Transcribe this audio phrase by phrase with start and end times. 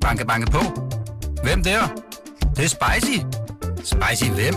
[0.00, 0.58] Banke, banke på.
[1.42, 1.80] Hvem der?
[2.40, 3.18] Det, det er spicy.
[3.84, 4.54] Spicy hvem?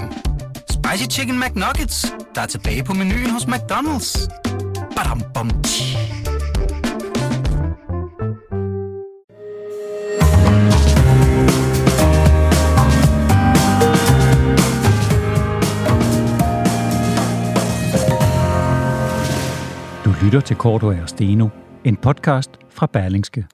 [0.69, 4.27] Spicy Chicken McNuggets, der er tilbage på menuen hos McDonald's.
[4.95, 5.97] Badum, bom, tji.
[20.05, 21.47] Du lytter til Korto og Steno,
[21.83, 23.45] en podcast fra Berlingske.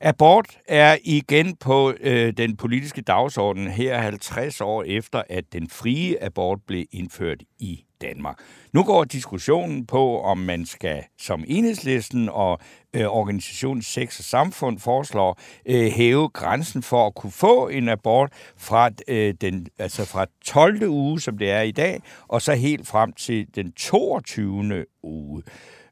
[0.00, 6.24] Abort er igen på øh, den politiske dagsorden her 50 år efter, at den frie
[6.24, 8.36] abort blev indført i Danmark.
[8.72, 12.60] Nu går diskussionen på, om man skal, som enhedslisten og
[12.94, 18.32] øh, organisationen Sex og Samfund foreslår, øh, hæve grænsen for at kunne få en abort
[18.56, 20.88] fra, øh, den, altså fra 12.
[20.88, 24.84] uge, som det er i dag, og så helt frem til den 22.
[25.02, 25.42] uge.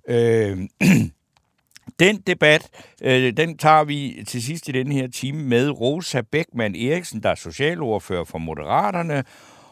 [0.09, 0.59] Øh,
[1.99, 2.69] den debat,
[3.03, 7.31] øh, den tager vi til sidst i den her time med Rosa Beckmann Eriksen, der
[7.31, 9.25] er socialordfører for Moderaterne,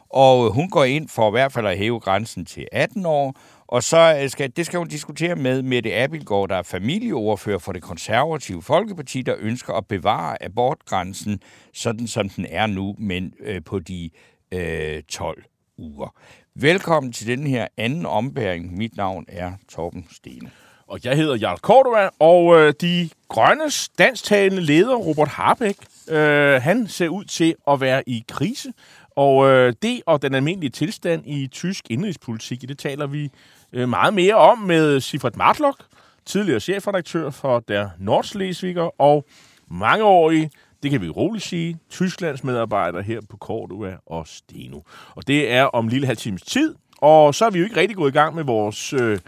[0.08, 3.34] og hun går ind for i hvert fald at hæve grænsen til 18 år,
[3.66, 7.72] og så øh, skal, det skal hun diskutere med Mette Abildgaard, der er familieordfører for
[7.72, 11.40] det konservative Folkeparti, der ønsker at bevare abortgrænsen,
[11.72, 14.10] sådan som den er nu, men øh, på de
[14.52, 15.44] øh, 12
[15.78, 16.14] uger.
[16.54, 18.76] Velkommen til den her anden ombæring.
[18.76, 20.50] Mit navn er Torben Stene.
[20.86, 26.88] Og jeg hedder Jarl Cordova, og øh, de grønnes dansktalende leder, Robert Harbeck, øh, han
[26.88, 28.72] ser ud til at være i krise.
[29.16, 33.30] Og øh, det og den almindelige tilstand i tysk indrigspolitik, det taler vi
[33.72, 35.84] øh, meget mere om med Sifred Martlock,
[36.26, 39.24] tidligere chefredaktør for der Nordslesviger og
[39.70, 40.50] mangeårig,
[40.82, 44.80] det kan vi roligt sige, Tysklands medarbejder her på Cordova og Steno.
[45.14, 47.96] Og det er om lille halv times tid, og så er vi jo ikke rigtig
[47.96, 49.18] gået i gang med vores øh,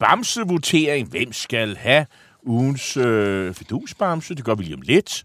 [0.00, 1.08] bamsevotering.
[1.08, 2.06] Hvem skal have
[2.42, 4.34] ugens øh, fidusbamse?
[4.34, 5.24] Det gør vi lige om lidt.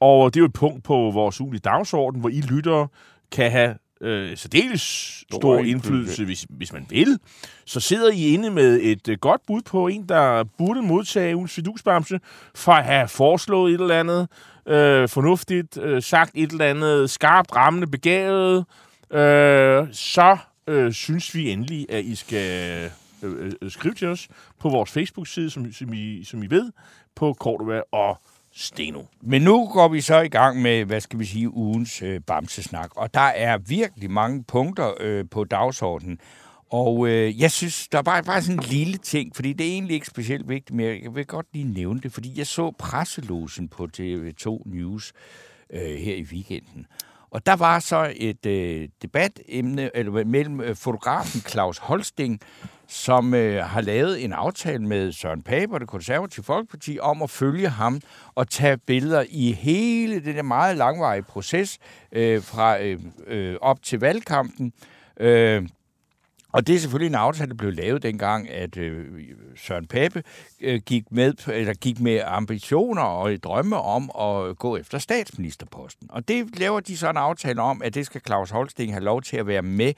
[0.00, 2.88] Og det er jo et punkt på vores ugenlige dagsorden, hvor I lyttere
[3.32, 7.18] kan have øh, særdeles stor, stor indflydelse, hvis, hvis man vil.
[7.64, 11.52] Så sidder I inde med et øh, godt bud på en, der burde modtage ugens
[11.52, 12.20] fidusbamse,
[12.54, 14.28] for at have foreslået et eller andet
[14.66, 18.64] øh, fornuftigt, øh, sagt et eller andet skarpt, rammende, begavet,
[19.10, 20.36] øh, så
[20.66, 22.90] øh, synes vi endelig, at I skal
[23.26, 24.28] øh, øh, øh skrive til os
[24.60, 26.72] på vores Facebook-side, som, som, I, som I ved,
[27.14, 28.20] på Cordova og
[28.52, 29.02] Steno.
[29.20, 32.90] Men nu går vi så i gang med, hvad skal vi sige, ugens øh, bamsesnak.
[32.96, 36.18] Og der er virkelig mange punkter øh, på dagsordenen.
[36.70, 39.72] Og øh, jeg synes, der er bare, bare sådan en lille ting, fordi det er
[39.72, 43.68] egentlig ikke specielt vigtigt, men jeg vil godt lige nævne det, fordi jeg så presselosen
[43.68, 45.12] på TV2 News
[45.70, 46.86] øh, her i weekenden.
[47.30, 52.40] Og der var så et øh, debatemne eller, mellem øh, fotografen Claus Holsting,
[52.88, 57.30] som øh, har lavet en aftale med Søren Pape og det konservative Folkeparti om at
[57.30, 58.00] følge ham
[58.34, 61.78] og tage billeder i hele den der meget langvarige proces
[62.12, 64.72] øh, fra øh, øh, op til valgkampen.
[65.20, 65.68] Øh,
[66.52, 69.04] og det er selvfølgelig en aftale, der blev lavet dengang, at øh,
[69.56, 70.22] Søren Pape
[70.60, 76.10] øh, gik, med, eller gik med ambitioner og drømme om at gå efter statsministerposten.
[76.10, 79.22] Og det laver de så en aftale om, at det skal Claus Holsting have lov
[79.22, 79.92] til at være med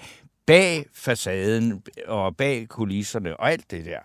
[0.48, 3.98] bag facaden og bag kulisserne og alt det der.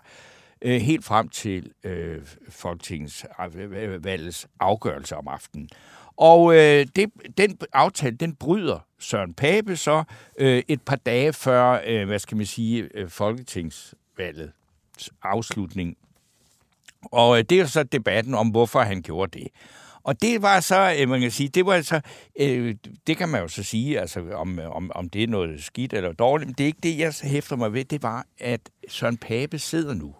[0.62, 5.68] Øh, helt frem til øh, Folketingets øh, øh, øh, afgørelse om aftenen.
[6.16, 10.04] Og øh, det, den aftale, den bryder Søren Pape så
[10.38, 14.52] øh, et par dage før, øh, hvad skal man sige, øh, Folketingsvalget
[15.22, 15.96] afslutning.
[17.02, 19.48] Og øh, det er så debatten om, hvorfor han gjorde det.
[20.04, 22.00] Og det var så, øh, man kan sige, det var så,
[22.40, 22.74] øh,
[23.06, 26.12] det kan man jo så sige, altså om, om, om det er noget skidt eller
[26.12, 29.58] dårligt, men det er ikke det, jeg hæfter mig ved, det var, at Søren Pape
[29.58, 30.14] sidder nu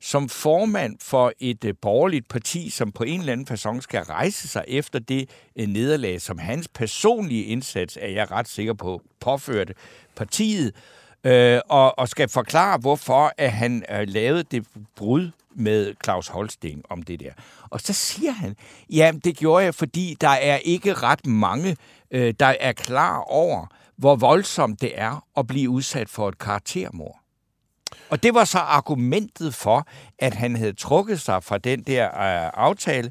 [0.00, 4.48] som formand for et øh, borgerligt parti, som på en eller anden façon skal rejse
[4.48, 9.74] sig efter det øh, nederlag, som hans personlige indsats, er jeg ret sikker på, påførte
[10.16, 10.74] partiet,
[11.24, 14.66] øh, og, og skal forklare, hvorfor at han øh, lavede det
[14.96, 17.32] brud med Claus Holsting om det der.
[17.70, 18.56] Og så siger han,
[18.90, 21.76] ja, det gjorde jeg, fordi der er ikke ret mange,
[22.10, 27.20] øh, der er klar over, hvor voldsomt det er at blive udsat for et karaktermord.
[28.10, 29.86] Og det var så argumentet for,
[30.18, 33.10] at han havde trukket sig fra den der øh, aftale.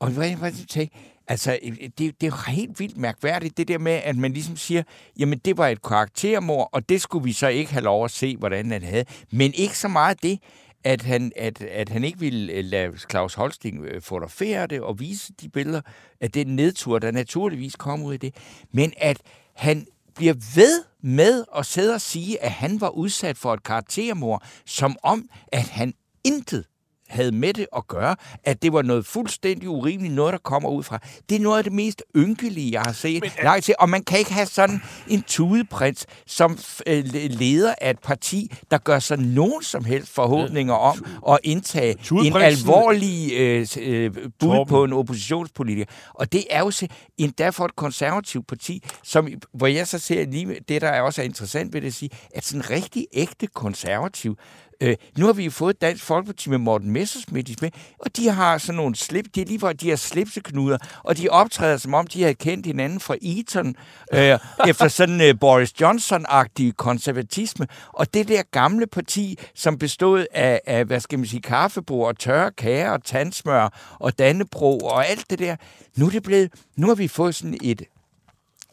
[0.00, 0.90] Og hvad var det til?
[1.28, 4.82] Altså, øh, det, det er helt vildt mærkværdigt, det der med, at man ligesom siger,
[5.18, 8.36] jamen det var et karaktermord, og det skulle vi så ikke have lov at se,
[8.36, 9.04] hvordan han havde.
[9.30, 10.38] Men ikke så meget det,
[10.86, 15.00] at han, at, at han ikke ville øh, lade Claus Holsting øh, fotografere det og
[15.00, 15.80] vise de billeder
[16.20, 18.34] af den nedtur, der naturligvis kom ud af det,
[18.72, 19.20] men at
[19.54, 24.42] han bliver ved med at sidde og sige, at han var udsat for et karaktermord,
[24.66, 25.94] som om, at han
[26.24, 26.64] intet
[27.08, 30.82] havde med det at gøre, at det var noget fuldstændig urimeligt, noget der kommer ud
[30.82, 30.98] fra.
[31.28, 33.22] Det er noget af det mest ynkelige, jeg har set.
[33.22, 37.90] Men, Nej, til, og man kan ikke have sådan en tudeprins som øh, leder af
[37.90, 43.66] et parti, der gør sig nogen som helst forhåbninger om at indtage en alvorlig øh,
[43.80, 44.68] øh, bud Torben.
[44.68, 45.84] på en oppositionspolitiker.
[46.14, 46.72] Og det er jo
[47.18, 51.24] endda for et konservativt parti, som, hvor jeg så ser lige det, der også er
[51.24, 54.36] interessant ved det at sige, at sådan rigtig ægte konservativ,
[54.80, 58.58] Øh, nu har vi jo fået Dansk Folkeparti med Morten Messersmith med, og de har
[58.58, 62.06] sådan nogle slip, det er lige at de har slipseknuder, og de optræder som om,
[62.06, 63.74] de har kendt hinanden fra Eton,
[64.12, 64.38] øh,
[64.68, 67.66] efter sådan øh, Boris Johnson-agtig konservatisme.
[67.92, 72.18] Og det der gamle parti, som bestod af, af hvad skal man sige, kaffebord og
[72.18, 75.56] tørre kager og tandsmør og dannebro og alt det der,
[75.96, 77.82] nu er det blevet, nu har vi fået sådan et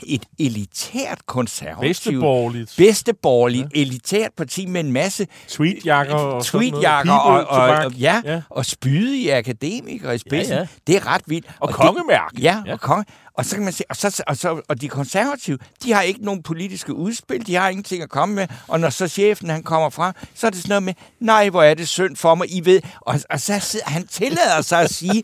[0.08, 1.82] et elitært konservativt...
[1.82, 2.74] Bedsteborgerligt.
[2.78, 3.82] Bedsteborgerligt, ja.
[3.82, 5.28] elitært parti med en masse...
[5.48, 10.54] Tweetjakker og Tweetjakker og, og, og, ja, ja, og spydige akademikere i spidsen.
[10.54, 10.68] Ja, ja.
[10.88, 11.46] Det er ret vildt.
[11.60, 12.32] Og, og kongemærk.
[12.42, 13.06] Ja, ja, og konge.
[13.38, 16.26] Og så kan man se, og, så, og, så, og de konservative, de har ikke
[16.26, 19.90] nogen politiske udspil, de har ingenting at komme med, og når så chefen han kommer
[19.90, 22.66] fra, så er det sådan noget med, nej, hvor er det synd for mig, I
[22.66, 25.24] ved, og, og så sidder, han tillader sig at sige,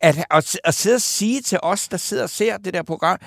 [0.00, 3.18] at, at, at sidde og sige til os, der sidder og ser det der program,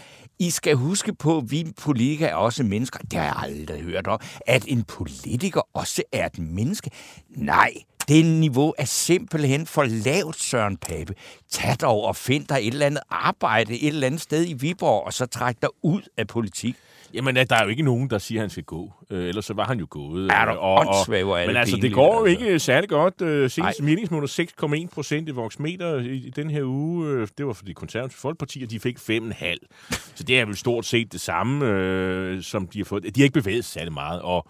[0.41, 2.99] i skal huske på, at vi politikere er også mennesker.
[2.99, 4.19] Det har jeg aldrig hørt om.
[4.47, 6.91] At en politiker også er et menneske.
[7.29, 7.73] Nej,
[8.07, 11.13] det niveau er simpelthen for lavt, Søren Pape.
[11.51, 15.05] Tag dog og find dig et eller andet arbejde et eller andet sted i Viborg,
[15.05, 16.75] og så træk dig ud af politik.
[17.13, 18.93] Jamen, der er jo ikke nogen, der siger, at han skal gå.
[19.09, 20.31] Øh, ellers så var han jo gået.
[20.31, 20.85] Er du og, og,
[21.47, 22.45] Men altså, det går jo altså.
[22.45, 23.21] ikke særlig godt.
[23.21, 24.27] Øh, senest meningsmåler
[24.83, 27.07] 6,1 procent i voksmeter i, i den her uge.
[27.07, 29.55] Øh, det var for de konservative folkepartier, de fik 5,5.
[30.15, 33.03] Så det er vel stort set det samme, øh, som de har fået.
[33.03, 34.47] De har ikke bevæget sig særlig meget, og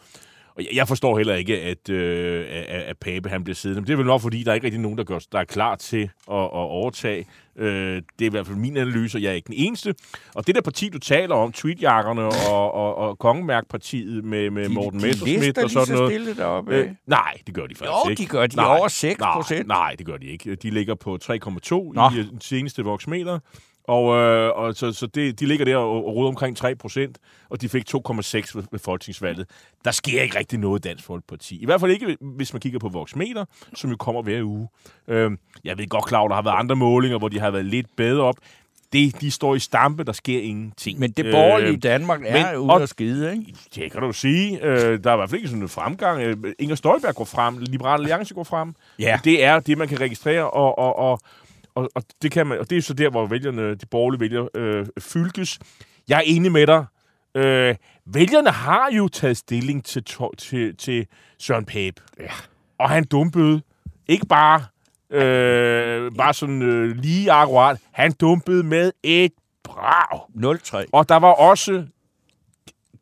[0.56, 3.82] og jeg forstår heller ikke, at, øh, at Pape han bliver siddende.
[3.82, 5.44] Men det er vel nok, fordi der er ikke rigtig nogen, der, gør, der er
[5.44, 6.02] klar til
[6.32, 7.26] at, at overtage.
[7.56, 9.96] Øh, det er i hvert fald min analyse, og jeg er ikke den eneste.
[10.36, 14.74] Og det der parti, du taler om, tweetjakkerne og, og, og Kongemarkpartiet med, med de,
[14.74, 16.22] Morten Messersmith og sådan noget.
[16.22, 18.24] De deroppe, øh, nej, det gør de faktisk jo, ikke.
[18.24, 19.68] de gør de nej, over 6 procent.
[19.68, 20.56] Nej, nej, det gør de ikke.
[20.56, 23.40] De ligger på 3,2 i den seneste voksmeter.
[23.84, 27.18] Og, øh, og så, så det, de ligger der og, og råder omkring 3 procent,
[27.50, 28.02] og de fik 2,6
[28.56, 29.48] ved, ved folketingsvalget.
[29.86, 31.62] Der sker ikke rigtig noget i Dansk Folkeparti.
[31.62, 33.46] I hvert fald ikke, hvis man kigger på Voxmeter,
[33.76, 34.68] som jo kommer hver uge.
[35.08, 35.32] Øh,
[35.64, 38.24] jeg ved godt klar, der har været andre målinger, hvor de har været lidt bedre
[38.24, 38.36] op.
[38.94, 41.00] Det, de står i stampe, der sker ingenting.
[41.00, 43.56] Men det borgerlige øh, Danmark er men, ude at skide, ikke?
[43.76, 44.66] Det kan du sige.
[44.66, 46.22] Øh, der er i hvert fald ikke sådan en fremgang.
[46.22, 48.76] Øh, Inger Støjberg går frem, Liberale Alliance går frem.
[49.00, 49.20] Ja.
[49.24, 51.20] Det er det, man kan registrere, og, og, og
[51.76, 54.48] og, og, det kan man, og det er så der, hvor vælgerne, de borgerlige vælger,
[54.56, 55.60] øh, fylkes.
[56.08, 56.86] Jeg er enig med dig.
[57.36, 57.76] Øh,
[58.06, 60.04] vælgerne har jo taget stilling til,
[60.38, 61.08] til, til
[61.38, 62.02] Søren Pape.
[62.20, 62.32] Ja.
[62.78, 63.62] Og han dumpede
[64.08, 64.64] ikke bare,
[65.10, 67.78] øh, bare sådan øh, lige akkurat.
[67.92, 69.32] Han dumpede med et
[69.64, 70.20] brag.
[70.84, 70.86] 0-3.
[70.92, 71.86] Og der var også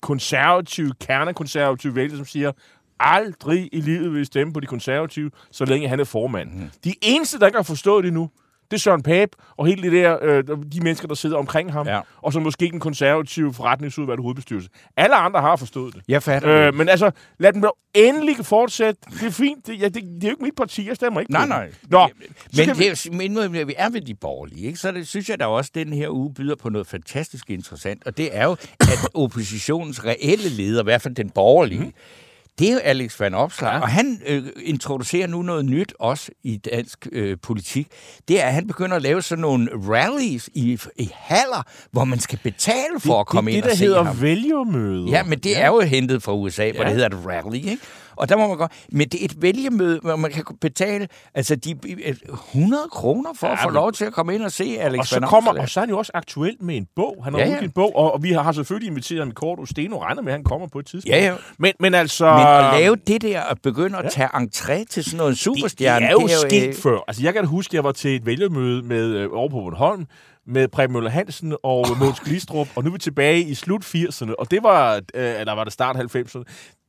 [0.02, 2.52] konservative, kernekonservative vælgere, som siger,
[3.00, 6.52] aldrig i livet vil stemme på de konservative, så længe han er formand.
[6.52, 6.70] Mm.
[6.84, 8.30] De eneste, der ikke har forstået det nu,
[8.72, 11.88] det er Søren Pape og hele det der, øh, de mennesker, der sidder omkring ham,
[11.88, 12.00] ja.
[12.18, 14.70] og så måske den konservative forretningsudvalg hovedbestyrelse.
[14.98, 16.02] Alle andre har forstået det.
[16.08, 17.64] Jeg fatter øh, Men altså, lad dem
[17.94, 19.02] endelig fortsætte.
[19.12, 19.68] Det er fint.
[19.68, 20.88] Det, ja, det, det er jo ikke mit parti.
[20.88, 22.10] Jeg stemmer ikke nej, på Nej, Nå,
[22.58, 23.18] men, det, vi...
[23.18, 24.80] men nu vi er ved de borgerlige, ikke?
[24.80, 28.04] så det, synes jeg da også, at den her uge byder på noget fantastisk interessant,
[28.06, 31.94] og det er jo, at oppositionens reelle leder, i hvert fald den borgerlige, mm
[32.60, 33.80] det er jo Alex Van Opslag, ja.
[33.82, 37.88] og han øh, introducerer nu noget nyt også i dansk øh, politik.
[38.28, 42.20] Det er, at han begynder at lave sådan nogle rallies i, i haller, hvor man
[42.20, 43.94] skal betale for det, at komme det, ind det, og se ham.
[43.94, 45.10] Det, der hedder vælgermøde.
[45.10, 45.60] Ja, men det ja.
[45.60, 46.72] er jo hentet fra USA, ja.
[46.72, 47.80] hvor det hedder et rally, ikke?
[48.20, 51.56] Og der må man gå, men det er et vælgemøde, hvor man kan betale altså
[51.56, 51.76] de
[52.54, 55.06] 100 kroner for ja, at få lov til at komme ind og se Alex og
[55.06, 57.22] så kommer, Og så er han jo også aktuel med en bog.
[57.24, 57.60] Han har ja, ja.
[57.60, 60.32] en bog, og, og vi har selvfølgelig inviteret ham i kort, og Steno regner med,
[60.32, 61.16] at han kommer på et tidspunkt.
[61.16, 61.36] Ja, ja.
[61.58, 62.26] Men, men altså...
[62.26, 64.40] Men at lave det der, at begynde at tage ja.
[64.40, 66.06] entré til sådan noget superstjerne...
[66.06, 66.76] Det, det er jo det er sket jo, øh...
[66.76, 67.00] før.
[67.08, 70.06] Altså, jeg kan huske, at jeg var til et vælgermøde med, øh, over på Bornholm,
[70.48, 74.34] med Preben Møller Hansen og Måns Glistrup, og nu er vi tilbage i slut 80'erne,
[74.40, 76.44] og det var, øh, eller var det start 90'erne,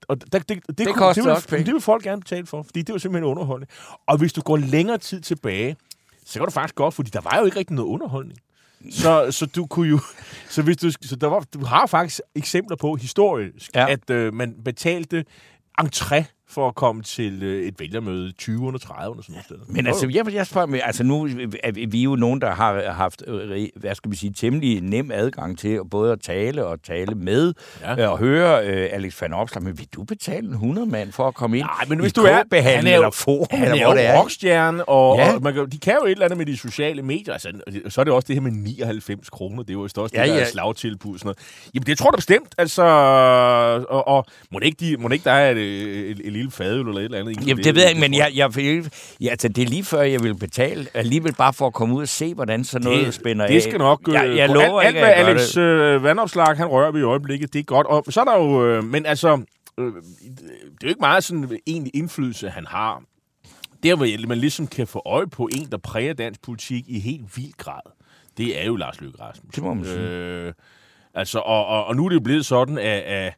[0.09, 2.63] og det, det, det, det, kunne, det, vil, også det vil folk gerne betale for,
[2.63, 3.71] fordi det var simpelthen underholdning.
[4.07, 5.77] Og hvis du går længere tid tilbage,
[6.27, 8.39] så går det faktisk godt, fordi der var jo ikke rigtig noget underholdning.
[8.91, 10.01] Så, så du kunne jo...
[10.51, 13.93] Så, hvis du, så der var, du har faktisk eksempler på historisk, ja.
[13.93, 15.25] at øh, man betalte
[15.81, 19.63] entré for at komme til øh, et vælgermøde i 20'erne, 30'erne sådan noget.
[19.69, 21.25] Men altså, jeg, jeg spørger med, altså nu
[21.65, 25.59] er vi jo nogen, der har haft, øh, hvad skal vi sige, temmelig nem adgang
[25.59, 27.95] til både at tale og tale med, Ja.
[28.03, 28.09] ja.
[28.09, 31.35] og høre uh, Alex van Opslag, men vil du betale en 100 mand for at
[31.35, 32.43] komme ind Nej, men hvis du er...
[32.63, 34.19] Han er jo, eller forum, han eller er hvor det jo er?
[34.21, 35.35] rockstjerne, og, Ja.
[35.35, 37.33] og man kan, de kan jo et eller andet med de sociale medier.
[37.33, 37.53] Altså,
[37.89, 39.63] så er det også det her med 99 kroner.
[39.63, 40.45] Det er jo også det, Ja, der er ja.
[40.45, 41.19] slagtilbud.
[41.19, 41.39] Sådan noget.
[41.75, 42.55] Jamen, det tror jeg da bestemt.
[42.59, 42.83] Altså,
[43.89, 45.59] og, og må, det ikke, de, må det ikke der er et,
[46.11, 47.47] et, et lille fadøl eller et eller andet?
[47.47, 50.03] Jamen, det ved jeg ikke, men jeg, jeg, vil, ja, altså, det er lige før,
[50.03, 53.15] jeg vil betale, alligevel bare for at komme ud og se, hvordan sådan noget det,
[53.15, 54.09] spænder det skal nok...
[54.09, 55.61] Øh, Jeg, jeg lover alt, ikke, alt, jeg hvad Alex det.
[55.61, 57.87] øh, Vandopslag, han rører ved i øjeblikket, det er godt.
[57.87, 58.67] Og så er der jo...
[58.67, 59.43] Øh, men altså,
[59.79, 63.03] øh, det er jo ikke meget sådan egentlig indflydelse, han har.
[63.83, 67.37] Der, hvor man ligesom kan få øje på en, der præger dansk politik i helt
[67.37, 67.81] vild grad,
[68.39, 69.51] det er jo Lars Løkke Rasmussen.
[69.55, 69.99] Det må man sige.
[69.99, 70.53] Øh,
[71.15, 73.35] altså, og, og, og nu er det jo blevet sådan, at, at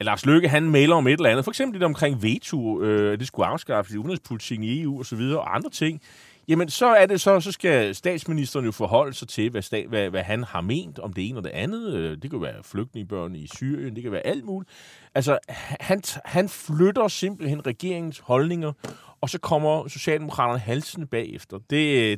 [0.00, 1.44] Lars Løkke, han mailer om et eller andet.
[1.44, 5.16] For eksempel det omkring veto, øh, det skulle afskaffes i udenrigspolitikken i EU og så
[5.16, 6.00] videre, og andre ting.
[6.48, 10.10] Jamen, så er det så, så skal statsministeren jo forholde sig til, hvad, stat, hvad,
[10.10, 11.94] hvad han har ment om det ene og det andet.
[11.94, 14.70] Øh, det kan være flygtningebørn i Syrien, det kan være alt muligt.
[15.14, 15.38] Altså,
[15.80, 18.72] han, han flytter simpelthen regeringens holdninger,
[19.20, 21.58] og så kommer Socialdemokraterne halsende bagefter.
[21.58, 21.70] Det,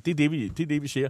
[0.05, 1.09] det, er, det, vi, det er det, vi ser.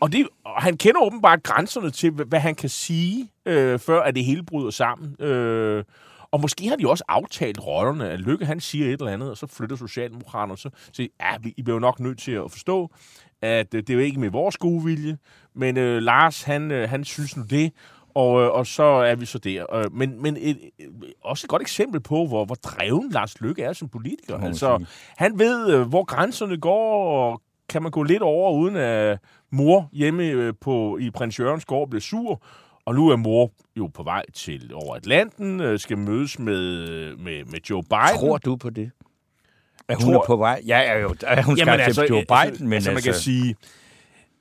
[0.00, 4.00] Og, det, og han kender åbenbart grænserne til, hvad, hvad han kan sige, øh, før
[4.00, 5.22] at det hele bryder sammen.
[5.22, 5.84] Øh,
[6.32, 9.36] og måske har de også aftalt rollerne, at Lykke han siger et eller andet, og
[9.36, 12.50] så flytter Socialdemokraterne, og så siger ja, vi- I bliver jo nok nødt til at
[12.50, 12.90] forstå,
[13.42, 15.18] at øh, det er jo ikke med vores gode vilje,
[15.54, 17.72] men øh, Lars, han, øh, han synes nu det,
[18.14, 19.74] og, øh, og så er vi så der.
[19.74, 20.88] Øh, men men et, et,
[21.24, 24.38] også et godt eksempel på, hvor, hvor dreven Lars Lykke er som politiker.
[24.46, 24.84] Altså,
[25.16, 29.18] han ved, øh, hvor grænserne går, og kan man gå lidt over, uden at
[29.52, 32.42] mor hjemme øh, på, i Prins Jørgens gård bliver sur.
[32.88, 37.44] Og nu er mor jo på vej til over Atlanten, øh, skal mødes med, med,
[37.44, 38.18] med Joe Biden.
[38.18, 38.90] Tror du på det?
[39.88, 40.62] At hun Tror- er på vej?
[40.66, 43.14] Ja, er jo, er hun skal altså, til Joe Biden, men altså, altså, man kan
[43.14, 43.56] sige,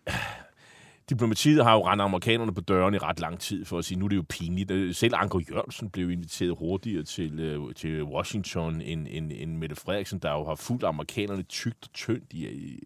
[1.10, 4.06] diplomatiet har jo rendt amerikanerne på døren i ret lang tid for at sige, nu
[4.06, 4.72] er det jo pinligt.
[4.72, 9.76] Øh, Selv Anker Jørgensen blev inviteret hurtigere til, øh, til Washington end, end, end Mette
[9.76, 12.84] Frederiksen, der jo har fulgt amerikanerne tygt og tyndt i, i,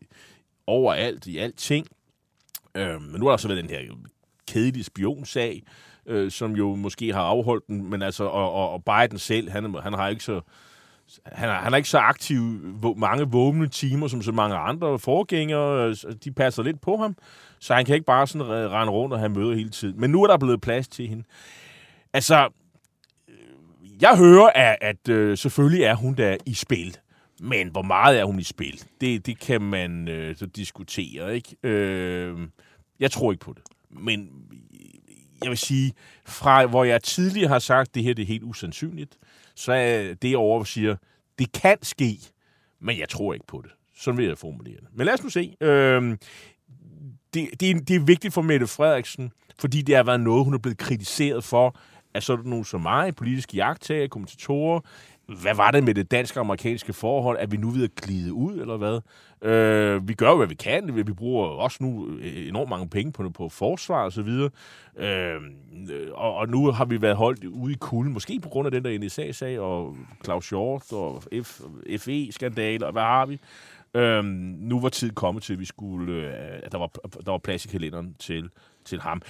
[0.67, 1.87] overalt, i alting.
[2.75, 3.79] Øh, men nu har der så været den her
[4.53, 5.63] kedelig spionsag,
[6.05, 9.75] øh, som jo måske har afholdt den, men altså, og, og, og Biden selv, han,
[9.83, 10.41] han har ikke så
[11.25, 12.41] han er, han er ikke så aktiv
[12.97, 15.89] mange vågne timer, som så mange andre forgængere.
[15.89, 17.17] Øh, de passer lidt på ham,
[17.59, 19.99] så han kan ikke bare sådan rende rundt og have møder hele tiden.
[19.99, 21.23] Men nu er der blevet plads til hende.
[22.13, 22.49] Altså,
[23.29, 26.97] øh, jeg hører, at, at øh, selvfølgelig er hun der i spil.
[27.39, 28.83] Men hvor meget er hun i spil?
[29.01, 31.55] Det, det kan man øh, så diskutere, ikke?
[31.63, 32.37] Øh,
[32.99, 33.63] jeg tror ikke på det.
[33.93, 34.29] Men
[35.43, 35.93] jeg vil sige,
[36.25, 39.17] fra hvor jeg tidligere har sagt, at det her det er helt usandsynligt,
[39.55, 40.95] så er det over og siger,
[41.39, 42.17] det kan ske,
[42.79, 43.71] men jeg tror ikke på det.
[43.95, 44.87] Sådan vil jeg formulere det.
[44.93, 45.55] Men lad os nu se.
[45.61, 46.19] Øhm,
[47.33, 50.53] det, det, er, det er vigtigt for Mette Frederiksen, fordi det har været noget, hun
[50.53, 51.75] er blevet kritiseret for,
[52.13, 54.79] af sådan nogen som mig, politiske jagttager, kommentatorer.
[55.41, 57.37] Hvad var det med det dansk-amerikanske forhold?
[57.39, 58.99] Er vi nu ved at glide ud, eller hvad?
[59.49, 60.95] Øh, vi gør jo, hvad vi kan.
[60.95, 64.49] Vi vi bruger også nu øh, enormt mange penge på, på forsvar og så videre.
[64.97, 65.41] Øh,
[66.11, 68.85] og, og nu har vi været holdt ude i kulden, måske på grund af den
[68.85, 71.61] der NSA-sag, og Claus Hjort og F,
[71.97, 73.39] FE-skandaler, og hvad har vi?
[73.93, 76.87] Øh, nu var tiden kommet til, at vi skulle, øh, at der var,
[77.25, 78.49] der var plads i kalenderen til,
[78.85, 79.21] til ham.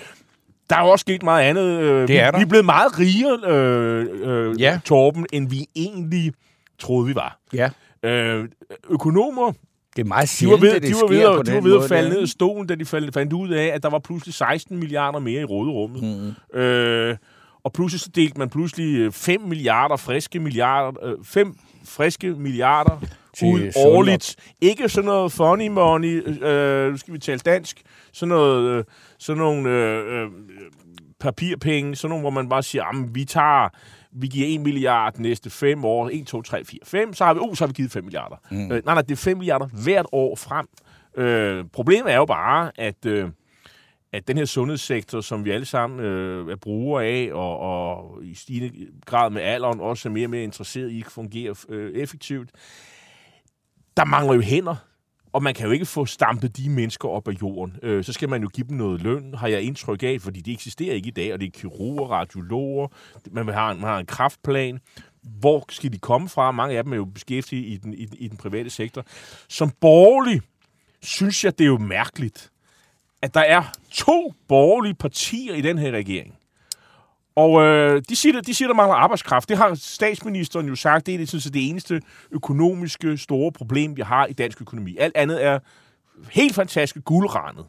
[0.72, 1.80] Der er jo også sket meget andet.
[1.80, 2.38] Øh, vi, er der.
[2.38, 4.80] vi er blevet meget rigere, øh, øh, Ja.
[4.86, 6.34] Torben, end vi egentlig
[6.80, 7.40] troede, vi var.
[7.54, 7.70] Ja,
[8.04, 8.46] Øh,
[8.90, 9.52] økonomer,
[9.96, 11.52] det er meget de var sjældent, ved, at det de var ved, på at, de
[11.52, 13.66] den var ved måde at falde ned af stolen, da de fandt, fandt ud af,
[13.66, 16.04] at der var pludselig 16 milliarder mere i råderummet.
[16.54, 16.60] Mm.
[16.60, 17.18] Øh,
[17.64, 23.02] og pludselig så delte man pludselig øh, 5 milliarder friske milliarder, øh, 5 friske milliarder
[23.44, 24.36] ud årligt.
[24.62, 27.82] Ikke sådan noget funny money, øh, nu skal vi tale dansk,
[28.14, 28.84] sådan noget, øh,
[29.20, 30.30] sådan nogle øh, øh,
[31.20, 33.70] papirpenge, sådan nogle, hvor man bare siger, "Jamen, vi tager,
[34.12, 37.40] vi giver 1 milliard næste 5 år, 1, 2, 3, 4, 5, så har vi,
[37.40, 38.36] uh, så har vi givet 5 milliarder.
[38.52, 38.64] Mm.
[38.64, 40.68] Øh, nej, nej, det er 5 milliarder hvert år frem.
[41.18, 43.30] Øh, problemet er jo bare, at, øh,
[44.14, 48.34] at den her sundhedssektor, som vi alle sammen øh, er brugere af, og, og i
[48.36, 48.72] stigende
[49.06, 52.50] grad med alderen også er mere og mere interesseret i at fungere øh, effektivt,
[53.98, 54.76] der mangler jo hænder.
[55.34, 57.78] Og man kan jo ikke få stampet de mennesker op af jorden.
[57.84, 60.54] Øh, så skal man jo give dem noget løn, har jeg indtryk af, fordi de
[60.54, 62.88] eksisterer ikke i dag, og det er kirurger, radiologer,
[63.32, 64.80] man har en, man har en kraftplan.
[65.24, 66.52] Hvor skal de komme fra?
[66.52, 69.06] Mange af dem er jo beskæftiget i den, i, den- i den private sektor.
[69.50, 70.42] Som borgerlig
[71.02, 72.52] synes jeg, det er jo mærkeligt,
[73.22, 76.36] at der er to borgerlige partier i den her regering.
[77.36, 79.50] Og øh, de, siger, de siger, der mangler arbejdskraft.
[79.50, 81.06] Det har statsministeren jo sagt.
[81.06, 84.98] Det er det, synes jeg, det eneste økonomiske store problem, vi har i dansk økonomi.
[84.98, 85.60] Alt andet er
[86.32, 87.66] helt fantastisk guldrandet.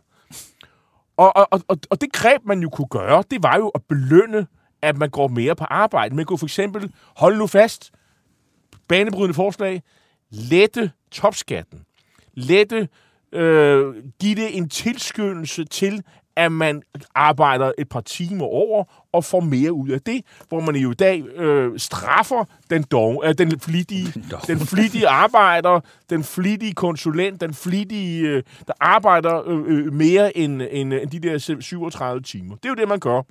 [1.17, 4.47] Og, og, og, og det greb, man jo kunne gøre, det var jo at belønne,
[4.83, 6.17] at man går mere på arbejde.
[6.17, 7.93] Man kunne for eksempel, holde nu fast,
[8.89, 9.83] banebrydende forslag,
[10.31, 11.81] lette topskatten.
[12.35, 12.89] Lette,
[13.33, 16.03] øh, give det en tilskyndelse til,
[16.37, 16.83] at man
[17.15, 20.95] arbejder et par timer over og får mere ud af det, hvor man jo i
[20.95, 24.07] dag øh, straffer den, dog, øh, den, flittige,
[24.47, 30.63] den flittige arbejder, den flittige konsulent, den flittige, øh, der arbejder øh, øh, mere end,
[30.71, 32.57] end, end de der 37 timer.
[32.57, 33.23] Det er jo det, man gør.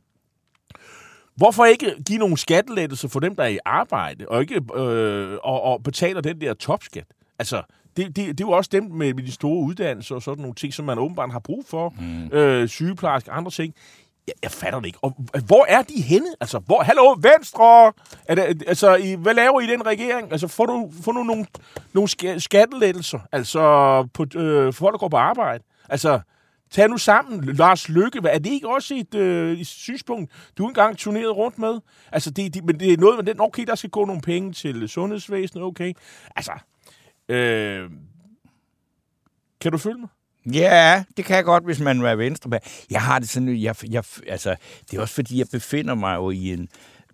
[1.36, 5.62] Hvorfor ikke give nogle skattelettelser for dem, der er i arbejde, og ikke øh, og,
[5.62, 7.06] og betaler den der topskat?
[7.40, 7.62] Altså,
[7.98, 10.56] det, det, det er jo også dem med, med de store uddannelser og sådan nogle
[10.56, 11.94] ting, som man åbenbart har brug for.
[12.00, 12.38] Mm.
[12.38, 13.74] Øh, sygeplejerske og andre ting.
[14.28, 15.00] Jeg, jeg fatter det ikke.
[15.02, 15.16] Og
[15.48, 16.28] hvor er de henne?
[16.42, 17.94] Altså, hvor, hallo, Venstre!
[18.26, 20.32] Er det, altså, I, hvad laver I i den regering?
[20.32, 21.46] Altså, får du, får du nogle,
[21.94, 23.20] nogle skattelettelser?
[23.32, 23.62] Altså,
[24.14, 25.64] på, øh, for at går på arbejde?
[25.90, 26.20] Altså,
[26.72, 27.56] tag nu sammen.
[27.56, 31.80] Lars Lykke, er det ikke også et, øh, et synspunkt, du engang turnerede rundt med?
[32.12, 34.54] Altså, det, det, men det er noget med den, okay, der skal gå nogle penge
[34.54, 35.94] til sundhedsvæsenet, okay.
[36.36, 36.52] Altså,
[37.32, 37.90] øh,
[39.62, 40.10] kan du følge mig?
[40.54, 42.60] Ja, det kan jeg godt, hvis man er venstre.
[42.90, 44.56] Jeg har det sådan, jeg, jeg, altså,
[44.92, 46.70] det er også fordi, jeg befinder mig jo i en,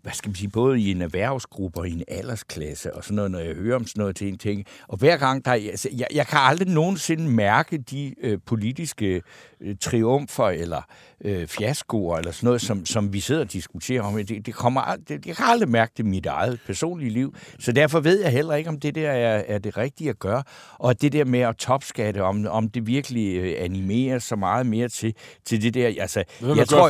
[0.07, 3.31] hvad skal man sige, både i en erhvervsgruppe og i en aldersklasse og sådan noget,
[3.31, 4.65] når jeg hører om sådan noget til en ting.
[4.87, 9.21] Og hver gang, der altså, jeg, jeg kan aldrig nogensinde mærke de øh, politiske
[9.61, 10.81] øh, triumfer eller
[11.21, 14.25] øh, fiaskoer eller sådan noget, som, som vi sidder og diskuterer om.
[14.25, 17.35] Det, det kommer, det, jeg kan aldrig mærke det i mit eget personlige liv.
[17.59, 20.43] Så derfor ved jeg heller ikke, om det der er, er det rigtige at gøre.
[20.73, 24.89] Og det der med at topskatte, om, om det virkelig øh, animerer så meget mere
[24.89, 25.87] til, til det der.
[26.01, 26.89] Altså, Hvad jeg tror,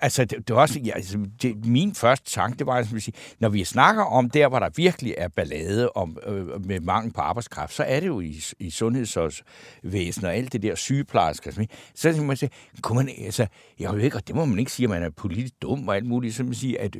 [0.00, 3.48] altså, det, det, var også, altså, det, min første tanke, det var, at sige, når
[3.48, 7.74] vi snakker om der, hvor der virkelig er ballade om, øh, med mangel på arbejdskraft,
[7.74, 11.66] så er det jo i, i sundhedsvæsen og alt det der sygeplejersker.
[11.94, 12.50] Så må man sige,
[12.80, 13.46] kunne man, altså,
[13.78, 15.96] jeg ved ikke, og det må man ikke sige, at man er politisk dum og
[15.96, 16.96] alt muligt, så man siger, at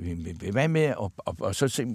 [0.52, 1.87] hvad med at og, og, og så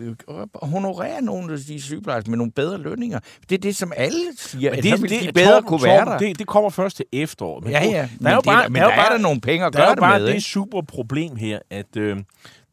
[0.62, 3.20] honorere nogle af de sygeplejersker med nogle bedre lønninger.
[3.50, 6.06] Det er det, som alle siger, men det, at det, de bedre Torben, kunne være
[6.06, 6.18] der.
[6.18, 7.64] Det, det kommer først til efteråret.
[7.64, 9.76] Men ja, ja, men, der er jo bare, der, er, bare, der nogle penge at
[9.76, 10.08] gøre det med.
[10.08, 12.18] Der er bare det super problem her, at øh,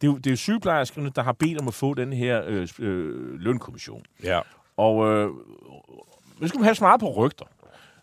[0.01, 2.43] det, er jo, det er jo sygeplejerskerne, der har bedt om at få den her
[2.47, 4.05] øh, øh, lønkommission.
[4.23, 4.41] Ja.
[4.77, 5.31] Og øh,
[6.41, 7.45] nu skal man have så meget på rygter.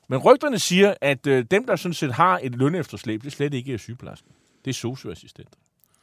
[0.07, 3.53] Men rygterne siger, at øh, dem, der sådan set har et lønefterslæb, det er slet
[3.53, 4.29] ikke sygeplejersker.
[4.65, 5.57] Det er socioassistenter.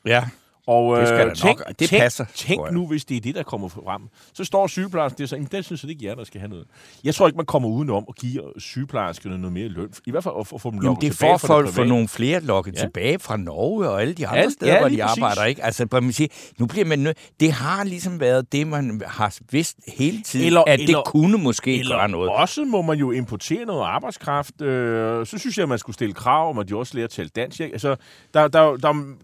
[0.04, 0.28] Ja.
[0.66, 1.68] Og det, skal øh, tænk, nok.
[1.79, 2.24] det tænk, passer.
[2.35, 4.03] Tænk nu, hvis det er det, der kommer frem.
[4.33, 6.66] Så står sygeplejersken der og siger, det synes jeg ikke jer, der skal have noget.
[7.05, 9.88] Jeg tror ikke, man kommer udenom at give sygeplejerskerne noget mere løn.
[10.07, 12.74] I hvert fald at få dem Jamen, det er for, for, for nogle flere lokket
[12.74, 12.81] ja.
[12.81, 15.22] tilbage fra Norge og alle de andre ja, steder, ja, hvor de præcis.
[15.22, 15.44] arbejder.
[15.44, 15.64] Ikke?
[15.64, 19.77] Altså, man sige, nu bliver man nø- Det har ligesom været det, man har vidst
[19.98, 22.31] hele tiden, eller, at eller, det kunne måske eller gøre noget.
[22.31, 24.62] også må man jo importere noget arbejdskraft.
[24.62, 27.11] Øh, så synes jeg, at man skulle stille krav om, at de også lærer at
[27.11, 27.61] tale dansk.
[27.61, 27.96] Altså,
[28.35, 29.14] der, der, der,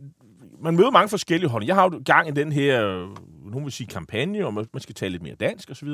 [0.63, 1.65] man møder mange forskellige hold.
[1.65, 2.81] Jeg har jo gang i den her,
[3.51, 5.89] nogen vil sige, kampagne, om man skal tale lidt mere dansk osv.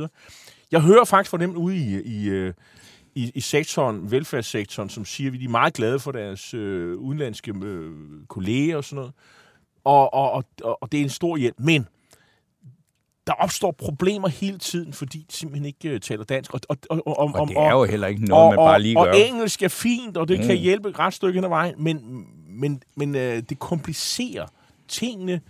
[0.73, 2.53] Jeg hører faktisk fra dem ude i, i, øh,
[3.15, 7.55] i, i sektoren, velfærdssektoren, som siger, at de er meget glade for deres øh, udenlandske
[7.65, 7.93] øh,
[8.29, 9.13] kolleger og sådan noget.
[9.85, 11.57] Og, og, og, og det er en stor hjælp.
[11.59, 11.87] Men
[13.27, 16.55] der opstår problemer hele tiden, fordi de simpelthen ikke uh, taler dansk.
[16.55, 18.95] Og, og, og, og, og det er jo heller ikke noget, og, man bare lige
[18.95, 19.01] gør.
[19.01, 20.47] Og engelsk er fint, og det mm.
[20.47, 24.47] kan hjælpe et ret stykke hen ad vejen, men, men, men uh, det komplicerer
[24.89, 25.41] tingene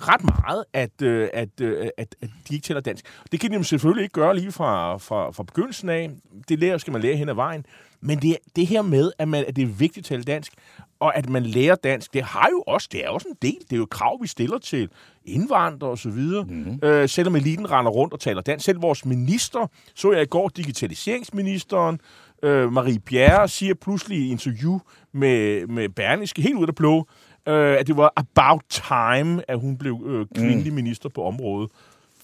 [0.00, 3.04] ret meget, at, øh, at, øh, at, at de ikke taler dansk.
[3.32, 6.10] Det kan de selvfølgelig ikke gøre lige fra, fra, fra begyndelsen af.
[6.48, 7.66] Det lærer, skal man lære hen ad vejen.
[8.00, 10.52] Men det, det her med, at, man, at det er vigtigt at tale dansk,
[11.00, 13.58] og at man lærer dansk, det har jo også, det er også en del.
[13.60, 14.88] Det er jo krav, vi stiller til
[15.24, 16.10] indvandrere osv.
[16.10, 16.78] Mm-hmm.
[16.82, 18.64] Øh, selvom eliten render rundt og taler dansk.
[18.64, 22.00] Selv vores minister, så jeg i går digitaliseringsministeren,
[22.42, 24.78] øh, Marie Bjerre, siger pludselig i interview
[25.12, 27.08] med, med Berniske, helt ud af blå,
[27.48, 30.76] øh, at det var about time, at hun blev øh, kvindelig mm.
[30.76, 31.70] minister på området.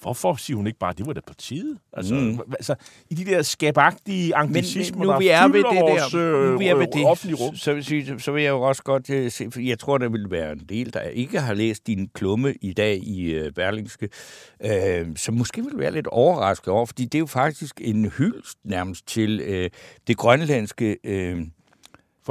[0.02, 1.79] Hvorfor siger hun ikke bare, at det var da partiet?
[1.92, 2.40] Altså, mm.
[2.52, 2.74] altså
[3.11, 6.66] i de der skabagtige anglicismer, nu, der vi er ved det vores der, nu vi
[6.66, 7.57] er ved øh, det, offentlige rum.
[7.57, 10.31] Så, så, så vil jeg jo også godt uh, se, for jeg tror, der vil
[10.31, 14.09] være en del, der ikke har læst din klumme i dag i uh, Berlingske,
[14.64, 14.70] uh,
[15.16, 19.07] som måske vil være lidt overrasket over, fordi det er jo faktisk en hyldst nærmest
[19.07, 20.96] til uh, det grønlandske...
[21.05, 21.46] Uh,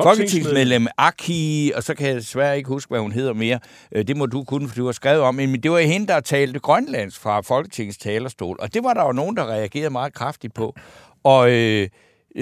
[0.03, 3.59] Folketingsmedlem Aki, og så kan jeg desværre ikke huske, hvad hun hedder mere.
[3.91, 5.35] Øh, det må du kunne, for du har skrevet om.
[5.35, 8.57] Men det var hende, der talte grønlandsk fra Folketingets talerstol.
[8.59, 10.75] Og det var der jo nogen, der reagerede meget kraftigt på.
[11.23, 11.87] Og øh,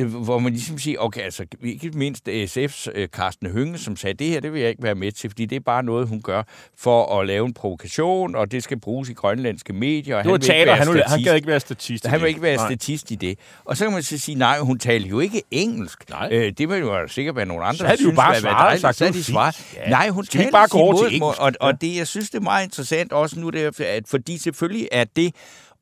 [0.02, 4.28] hvor man ligesom siger, okay, altså ikke mindst SF's øh, Carsten Hønge, som sagde, det
[4.28, 6.44] her, det vil jeg ikke være med til, fordi det er bare noget, hun gør
[6.78, 10.16] for at lave en provokation, og det skal bruges i grønlandske medier.
[10.18, 11.26] Og Det var han teater, han, ville- han statist.
[11.28, 12.06] gad ikke være statist.
[12.08, 12.68] Han vil ikke være Nej.
[12.68, 13.40] statist i det.
[13.66, 16.10] Og så kan man så sige, nej, hun taler jo ikke engelsk.
[16.10, 16.30] Nej.
[16.32, 18.80] Øh, det vil jo sikkert være nogle andre, Så havde de jo synes, bare svaret
[18.82, 19.74] sagt, Så de var svaret.
[19.76, 19.90] Ja.
[19.90, 21.42] Nej, hun taler bare modersmål, engelsk?
[21.42, 24.38] Og, og det, jeg synes, det er meget interessant også nu, det er, at fordi
[24.38, 25.36] selvfølgelig er det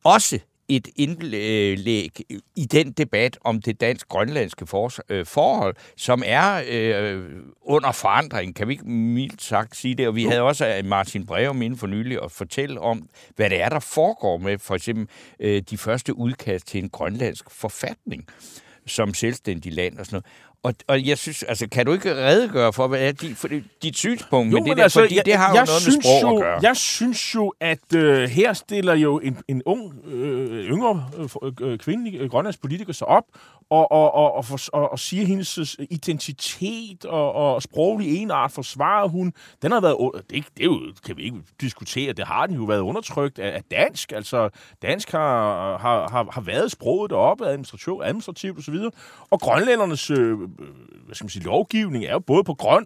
[0.03, 0.39] også
[0.75, 2.19] et indlæg
[2.55, 7.25] i den debat om det dansk-grønlandske for, øh, forhold, som er øh,
[7.61, 10.07] under forandring, kan vi ikke mildt sagt sige det.
[10.07, 13.61] Og vi havde også øh, Martin Breum inden for nylig at fortælle om, hvad det
[13.61, 15.07] er, der foregår med for eksempel
[15.39, 18.25] øh, de første udkast til en grønlandsk forfatning
[18.87, 20.25] som selvstændig land og sådan noget.
[20.63, 23.47] Og, og jeg synes, altså, kan du ikke redegøre for, hvad er dit, for
[23.83, 24.89] dit synspunkt med det der?
[24.89, 26.59] fordi det har jo noget med sprog jo, at gøre.
[26.61, 31.53] Jeg synes jo, at øh, her stiller jo en, en ung, øh, yngre øh, for-
[31.61, 33.23] øh, kvindelig øh, grønlandsk politiker sig op
[33.69, 38.51] og, og, og, og, for, og, og siger hendes øh, identitet og, og sproglig enart
[38.51, 39.33] forsvarer hun.
[39.61, 39.97] Den har været,
[40.29, 43.39] det, er det er jo, kan vi ikke diskutere, det har den jo været undertrykt
[43.39, 44.11] af, af dansk.
[44.11, 44.49] Altså,
[44.81, 48.75] dansk har, har, har, har været sproget deroppe, administrativt, administrativt osv.
[49.31, 50.37] Og grønlændernes øh,
[51.05, 52.85] hvad skal man sige, lovgivning er jo både på grøn,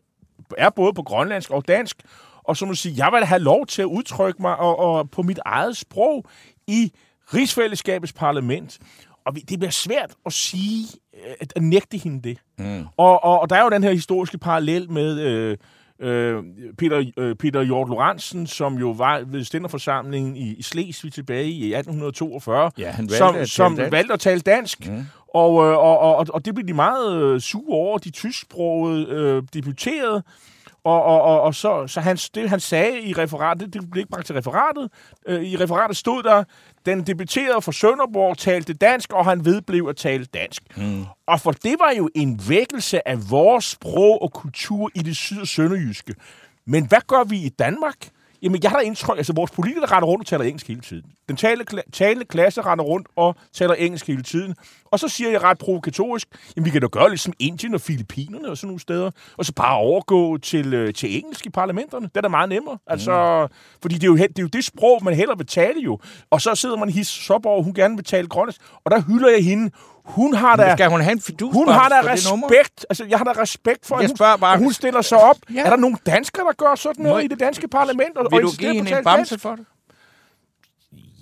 [0.57, 2.03] er både på grønlandsk og dansk.
[2.43, 5.09] Og så må man sige, jeg vil have lov til at udtrykke mig og, og
[5.09, 6.25] på mit eget sprog
[6.67, 6.91] i
[7.33, 8.79] rigsfællesskabets parlament.
[9.25, 12.37] Og det bliver svært at sige, øh, at, at nægte hende det.
[12.57, 12.85] Mm.
[12.97, 15.57] Og, og, og der er jo den her historiske parallel med øh,
[15.99, 16.43] øh,
[16.77, 21.73] Peter, øh, Peter Hjort Lorentzen, som jo var ved stænderforsamlingen i, i Slesvig tilbage i
[21.73, 24.89] 1842, Ja, han valgte som, at som valgte at tale dansk.
[24.89, 25.05] Mm.
[25.35, 29.43] Og, øh, og, og, og det blev de meget øh, sure over, de tysksprogede øh,
[29.53, 30.23] debuterede.
[30.83, 34.11] Og, og, og, og så, så han, det, han sagde i referatet, det blev ikke
[34.11, 34.89] bragt til referatet,
[35.27, 36.43] øh, i referatet stod der,
[36.85, 40.63] den debuterede fra Sønderborg, talte dansk, og han vedblev at tale dansk.
[40.77, 41.05] Mm.
[41.27, 45.41] Og for det var jo en vækkelse af vores sprog og kultur i det syd-
[45.41, 46.15] og sønderjyske.
[46.65, 48.09] Men hvad gør vi i Danmark?
[48.41, 51.11] Jamen, jeg har da indtryk, altså vores politikere render rundt og taler engelsk hele tiden.
[51.29, 54.55] Den talende, talende klasse render rundt og taler engelsk hele tiden.
[54.85, 58.49] Og så siger jeg ret provokatorisk, jamen vi kan da gøre ligesom Indien og Filippinerne
[58.49, 62.05] og sådan nogle steder, og så bare overgå til, øh, til engelsk i parlamenterne.
[62.07, 62.77] Det er da meget nemmere.
[62.87, 63.47] Altså,
[63.81, 65.99] fordi det er, jo, det er jo det sprog, man hellere vil tale jo.
[66.29, 69.29] Og så sidder man i his Soborg, hun gerne vil tale grønlandsk, og der hylder
[69.29, 69.71] jeg hende.
[70.05, 70.75] Hun har da...
[70.75, 72.85] Skal hun have en fidus Hun har da respekt.
[72.89, 75.37] Altså, jeg har da respekt for, at hun, bare- hun stiller sig op.
[75.53, 75.61] Ja.
[75.65, 78.17] Er der nogen danskere, der gør sådan noget Må- i det danske parlament?
[78.17, 79.65] Og, Vil og du give hende en bamse for det?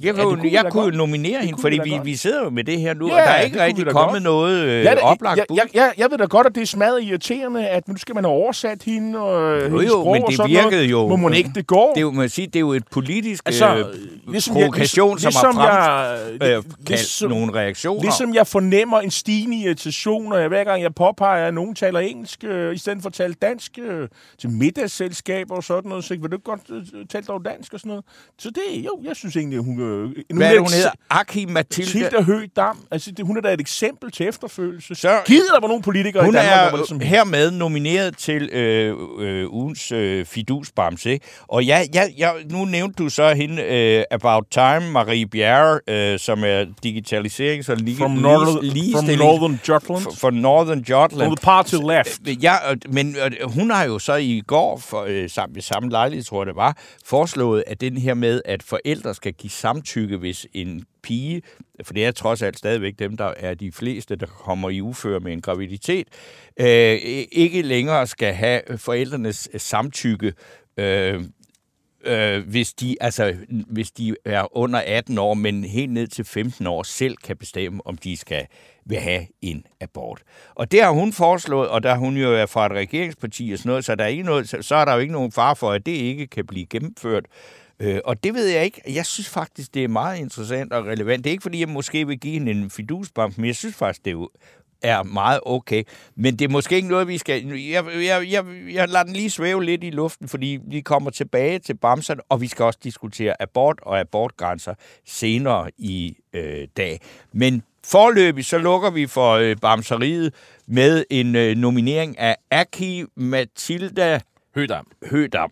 [0.04, 0.96] Jeg, Ja, ja, kunne, kunne jeg da kunne godt.
[0.96, 2.06] nominere hende, kunne fordi vi da vi, godt.
[2.06, 3.92] vi sidder jo med det her nu, Ja, og der er ikke kunne rigtig da
[3.92, 4.24] kommet godt.
[4.24, 6.66] noget øh, Ja, det, oplagt jeg, jeg, jeg, jeg ved da godt, at det er
[6.66, 10.28] smadret irriterende, at nu skal man have oversat hende og Jo, hendes sprog men og
[10.30, 10.92] det sådan virkede noget.
[10.92, 11.90] jo- Må man ikke det går?
[11.94, 13.86] Det er jo, man siger, det er jo et politisk altså, øh,
[14.28, 18.02] ligesom provokation, jeg, som har jeg, frem, jeg, øh, kaldt nogle reaktioner.
[18.02, 22.44] Ligesom jeg fornemmer en stigende irritation, jeg hver gang jeg påpeger, at nogen taler engelsk,
[22.44, 24.08] øh, i stedet for at tale dansk øh,
[24.40, 27.90] til middagsselskaber og sådan noget, så vil du godt øh, tale dog dansk og sådan
[27.90, 28.06] noget.
[28.40, 29.80] Så det, jo, jeg synes egentlig, hun...
[29.94, 30.90] Øh, Hvad er det, hun hedder?
[31.10, 31.92] Aki Mathilde.
[31.92, 32.78] Tilda Høgh Dam.
[32.92, 34.96] Altså, det, hun er da et eksempel til efterfølgelse.
[34.96, 38.50] Så- Gider der var nogle politikere Hun i Danmark, der er ligesom hermed nomineret til
[38.52, 41.20] øh, øh, ugens øh, fidusbamse.
[41.48, 46.20] Og ja, ja, ja, nu nævnte du så hende øh, About Time, Marie Bjerre, øh,
[46.20, 50.16] som er digitaliserings- og lige, From, Northern, from ligestilling Northern Jutland.
[50.20, 51.28] for, Northern Jutland.
[51.30, 52.20] From the party left.
[52.28, 52.56] Øh, Ja,
[52.90, 56.48] men øh, hun har jo så i går, for, øh, sammen, samme lejlighed, tror jeg
[56.48, 59.83] det var, foreslået, at den her med, at forældre skal give samtykke,
[60.18, 61.42] hvis en pige,
[61.84, 65.20] for det er trods alt stadigvæk dem, der er de fleste, der kommer i uføre
[65.20, 66.08] med en graviditet,
[66.60, 66.98] øh,
[67.32, 70.34] ikke længere skal have forældrenes øh, samtykke,
[70.78, 71.24] øh,
[72.04, 73.36] øh, hvis, de, altså,
[73.68, 77.88] hvis de er under 18 år, men helt ned til 15 år selv kan bestemme,
[77.88, 78.48] om de skal
[78.86, 80.22] vil have en abort.
[80.56, 83.70] Og det har hun foreslået, og der hun jo er fra et regeringsparti og sådan
[83.70, 85.72] noget, så, der er ikke noget, så, så er der jo ikke nogen far for,
[85.72, 87.26] at det ikke kan blive gennemført.
[87.80, 88.82] Øh, og det ved jeg ikke.
[88.88, 91.24] Jeg synes faktisk, det er meget interessant og relevant.
[91.24, 94.06] Det er ikke, fordi jeg måske vil give hende en fidusbamp, men jeg synes faktisk,
[94.06, 94.28] det
[94.82, 95.84] er meget okay.
[96.16, 97.48] Men det er måske ikke noget, vi skal...
[97.48, 101.60] Jeg, jeg, jeg, jeg lader den lige svæve lidt i luften, fordi vi kommer tilbage
[101.60, 104.74] til bamserne, og vi skal også diskutere abort og abortgrænser
[105.06, 107.00] senere i øh, dag.
[107.34, 110.34] Men forløbig så lukker vi for øh, bamseriet
[110.68, 114.20] med en øh, nominering af Aki Matilda
[114.56, 114.88] Høgdam.
[115.12, 115.52] Hødam.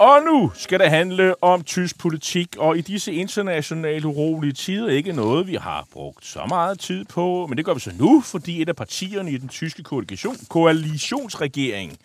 [0.00, 5.12] Og nu skal det handle om tysk politik, og i disse internationale urolige tider ikke
[5.12, 8.62] noget, vi har brugt så meget tid på, men det gør vi så nu, fordi
[8.62, 11.96] et af partierne i den tyske koalition, koalitionsregering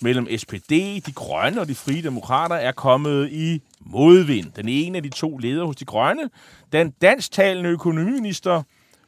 [0.00, 0.70] mellem SPD,
[1.06, 4.52] de grønne og de frie demokrater er kommet i modvind.
[4.56, 6.30] Den ene af de to ledere hos de grønne,
[6.72, 8.62] den dansktalende økonomiminister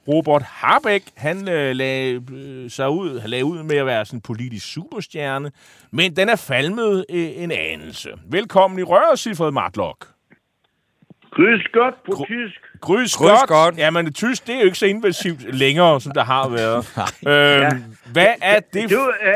[0.09, 4.21] Robert Habeck, han øh, lagde, øh, sig ud, lagde ud med at være sådan en
[4.23, 5.51] politisk superstjerne,
[5.91, 8.11] men den er falmet øh, en anelse.
[8.31, 10.07] Velkommen i røret, Silfred Martlock.
[11.37, 12.61] Grüß godt på Gru- tysk.
[12.87, 13.49] Grüß, Grüß godt.
[13.49, 13.79] Gott.
[13.79, 16.81] Jamen, det tysk, det er jo ikke så invasivt længere, som der har været.
[17.33, 18.91] øhm, Hvad er det?
[18.91, 19.35] Du, øh,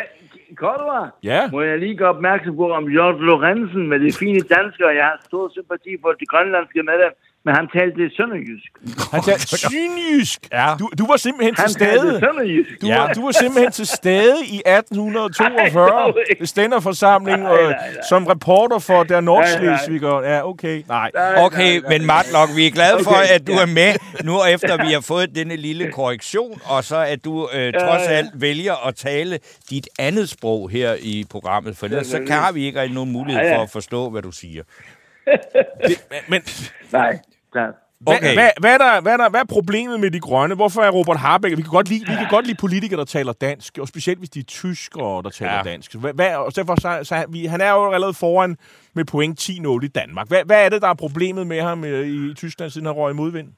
[0.55, 1.49] Cordova, Ja.
[1.51, 4.89] må jeg lige gøre opmærksom på om Jørgen Lorentzen med det fine danskere.
[5.01, 7.13] Jeg har stor sympati for det grønlandske medlem,
[7.47, 8.71] men han talte sønderjysk.
[9.13, 10.41] Han talte synjysk.
[10.53, 10.75] Ja.
[10.79, 12.21] Du, du var simpelthen Han til stede.
[12.21, 12.71] sønderjysk.
[12.83, 12.99] Du, Ja.
[12.99, 16.41] var, du var simpelthen til stede i 1842 Nej, dog ikke.
[16.41, 18.03] ved stænderforsamling Nej, øh, nej, nej.
[18.09, 19.21] som reporter for der.
[19.21, 20.23] Nordslesviger.
[20.23, 20.83] Ja, okay.
[20.89, 21.11] Nej.
[21.37, 21.99] Okay, nej, nej.
[21.99, 23.63] men Martlock, vi er glade for, Okay, at du ja.
[23.63, 27.73] er med nu, efter vi har fået denne lille korrektion, og så at du øh,
[27.73, 28.11] trods ja.
[28.11, 29.39] alt vælger at tale
[29.71, 33.55] dit andet sprog her i programmet, for ellers så kan vi ikke rigtig nogen mulighed
[33.55, 34.63] for at forstå, hvad du siger.
[35.89, 36.43] Det, men
[36.93, 37.19] Nej,
[37.57, 37.75] klart.
[38.01, 38.35] hvad, Okay.
[38.35, 40.55] hvad, hvad, er der, hvad, er der, hvad er problemet med de grønne?
[40.55, 41.57] Hvorfor er Robert Habeck...
[41.57, 44.31] Vi kan godt lide, vi kan godt lide politikere, der taler dansk, og specielt hvis
[44.31, 45.63] de er tyskere, der taler Ja.
[45.63, 45.95] dansk.
[45.95, 48.57] Hvad, hvad, og derfor, så, så, han- vi, han er jo allerede foran
[48.95, 50.29] med point 10-0 i Danmark.
[50.29, 53.11] Hvad, hvad er det, der er problemet med ham øh, i Tyskland, siden han røg
[53.13, 53.49] i modvind?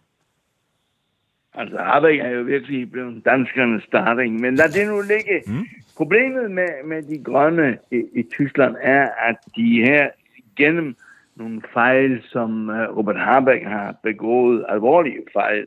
[1.54, 5.42] Altså, Habeck er jo virkelig blevet danskernes starting, men lad det nu ligge.
[5.46, 5.66] Mm.
[5.96, 10.08] Problemet med, med de grønne i, i Tyskland er, at de her
[10.56, 10.96] gennem
[11.38, 15.66] nogle fejl, som øh, Robert Habeck har begået, alvorlige fejl,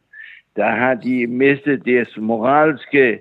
[0.56, 3.20] der har de mistet deres moralske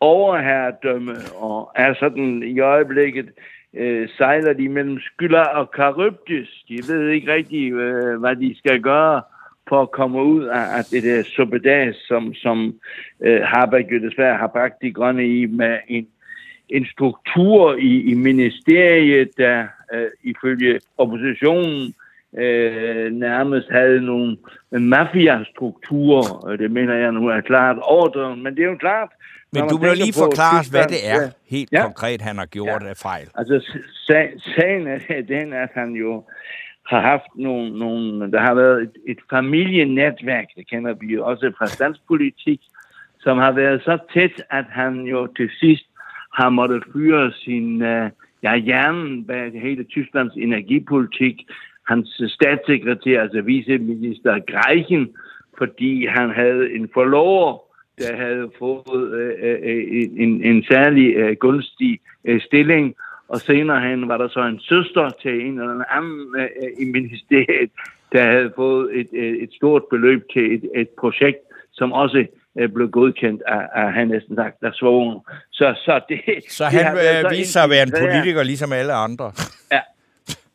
[0.00, 3.30] overherredømme, og er sådan i øjeblikket
[3.74, 6.64] øh, sejler de mellem skylder og karybdys.
[6.68, 9.22] De ved ikke rigtig, øh, hvad de skal gøre
[9.68, 12.74] for at komme ud af, af det der suppedas, som, som
[13.20, 16.06] øh, Habeck jo desværre har bragt de grønne i med en,
[16.68, 21.94] en struktur i, i ministeriet, der øh, ifølge oppositionen
[22.38, 24.36] øh, nærmest havde nogle
[24.70, 26.48] mafia-strukturer.
[26.50, 29.08] Øh, Det mener jeg nu er klart overdrevet, men det er jo klart...
[29.52, 31.30] Men du må tænker lige forklare os, hvad det er Ja.
[31.56, 31.82] helt Ja.
[31.82, 32.88] konkret, han har gjort Ja.
[32.88, 33.26] af fejl.
[33.34, 33.56] Altså,
[34.10, 34.98] sa- sagen er
[35.36, 36.24] den, at han jo
[36.86, 41.52] har haft nogle, nogle der har været et, et familienetværk, det kender vi jo også
[41.58, 42.60] fra dansk politik,
[43.20, 45.86] som har været så tæt, at han jo til sidst
[46.34, 47.82] har måttet fyre sin,
[48.42, 51.46] ja, hjernen bag hele Tysklands energipolitik,
[51.88, 55.08] hans statssekretær, altså viceminister Greichen,
[55.58, 57.58] fordi han havde en forlover,
[57.98, 62.94] der havde fået øh, øh, øh en, en særlig øh, gunstig øh, stilling,
[63.28, 66.84] og senere hen var der så en søster til en eller anden øh, øh, i
[66.84, 67.70] ministeriet,
[68.12, 71.38] der havde fået et, øh, et stort beløb til et, et projekt,
[71.72, 72.26] som også
[72.74, 75.18] blev godkendt af, af han næsten sagt, af svogen.
[75.52, 77.92] Så, så det, Så det han har været så øh, viste sig at være en
[78.00, 79.32] politiker, ligesom alle andre.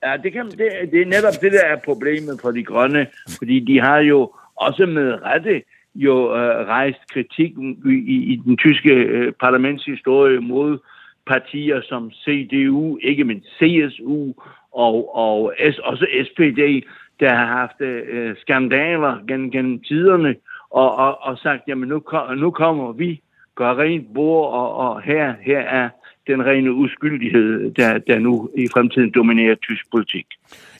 [0.06, 3.60] Ja, det, kan, det, det er netop det, der er problemet for de grønne, fordi
[3.60, 5.62] de har jo også med rette
[5.96, 7.52] jo øh, rejst kritik
[7.86, 10.80] i, i, i den tyske øh, parlamentshistorie mod
[11.28, 14.34] partier som CDU, ikke mindst CSU
[14.72, 16.88] og, og S, også SPD,
[17.20, 20.36] der har haft øh, skandaler gennem, gennem tiderne
[20.82, 23.22] og, og, og sagt, jamen nu, kom- nu kommer vi,
[23.56, 25.90] gør rent bord, og, og her, her er
[26.28, 30.26] den rene uskyldighed, der, der nu i fremtiden dominerer tysk politik.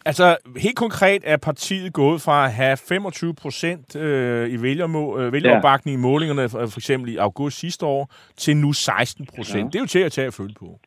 [0.06, 5.34] Altså, helt konkret er partiet gået fra at have 25 procent øh, i vælgermo- øh,
[5.34, 9.64] vælgeropbakning i målingerne, for, for eksempel i august sidste år, til nu 16 procent.
[9.64, 9.66] Ja.
[9.66, 10.80] Det er jo til at tage at følge på.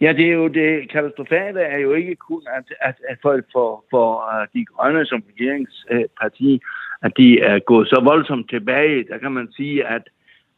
[0.00, 3.84] Ja, det er jo det katastrofale er jo ikke kun, at, at, at for, for,
[3.90, 6.60] for uh, øh, de grønne som regeringsparti,
[7.02, 9.04] at de er gået så voldsomt tilbage.
[9.10, 10.02] Der kan man sige, at,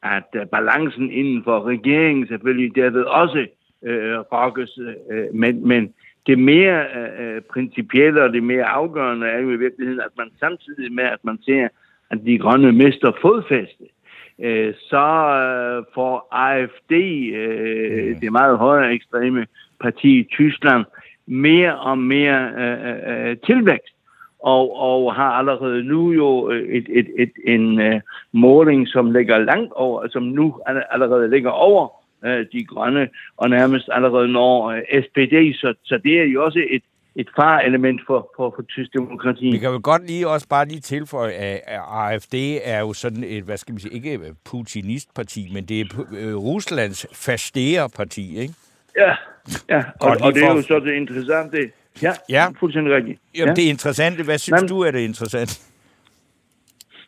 [0.03, 3.47] at uh, balancen inden for regeringen selvfølgelig derved også
[3.83, 4.79] øh, rokkes.
[5.11, 5.95] Øh, men, men
[6.27, 6.85] det mere
[7.21, 11.25] øh, principielle og det mere afgørende er jo i virkeligheden, at man samtidig med, at
[11.25, 11.69] man ser,
[12.11, 14.00] at de grønne mister fodfæste, øh,
[14.75, 15.07] så
[15.41, 19.47] øh, får AFD, øh, det meget højere ekstreme
[19.81, 20.85] parti i Tyskland,
[21.27, 23.95] mere og mere øh, øh, tilvækst.
[24.43, 28.01] Og, og har allerede nu jo øh, et, et, et, en øh,
[28.33, 31.89] måling, som ligger langt over, som nu all- allerede ligger over
[32.25, 36.65] øh, de grønne, og nærmest allerede når øh, SPD, så, så det er jo også
[36.71, 36.83] et,
[37.17, 39.51] et fareelement for, for, for tysk demokrati.
[39.51, 43.25] Vi kan jo godt lige også bare lige tilføje, at at AFD er jo sådan
[43.25, 45.85] et, hvad skal man sige, ikke putinistparti, men det er
[46.19, 48.55] øh, Ruslands fastere parti, ikke?
[48.97, 49.15] Ja,
[49.69, 49.79] ja.
[49.79, 51.71] Og, Godt, og det er jo så det interessante.
[52.03, 52.47] Ja, Ja.
[52.61, 53.21] fuldstændig rigtigt.
[53.37, 53.55] Jamen, ja.
[53.55, 54.25] det er interessant.
[54.25, 55.67] Hvad synes Men- du er det interessant?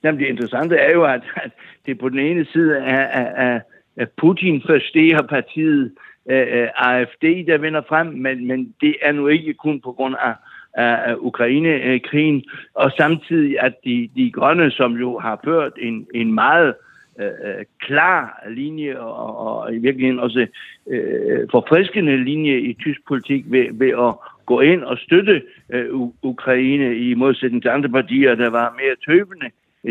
[0.05, 1.51] Jamen, det interessante er jo, at, at
[1.87, 3.61] det på den ene side er, er,
[3.97, 5.93] at Putin forstår partiet
[6.31, 10.15] øh, øh, AFD, der vinder frem, men, men det er nu ikke kun på grund
[10.21, 10.35] af,
[10.75, 16.75] af, Ukraine-krigen, og samtidig at de, de grønne, som jo har ført en, en meget
[17.21, 20.47] øh, øh, klar linje, og, og i virkeligheden også
[20.87, 24.15] øh, forfriskende linje i tysk politik ved, ved at
[24.47, 25.87] gå ind og støtte øh,
[26.23, 29.51] Ukraine i modsætning til andre partier, der var mere tøvende.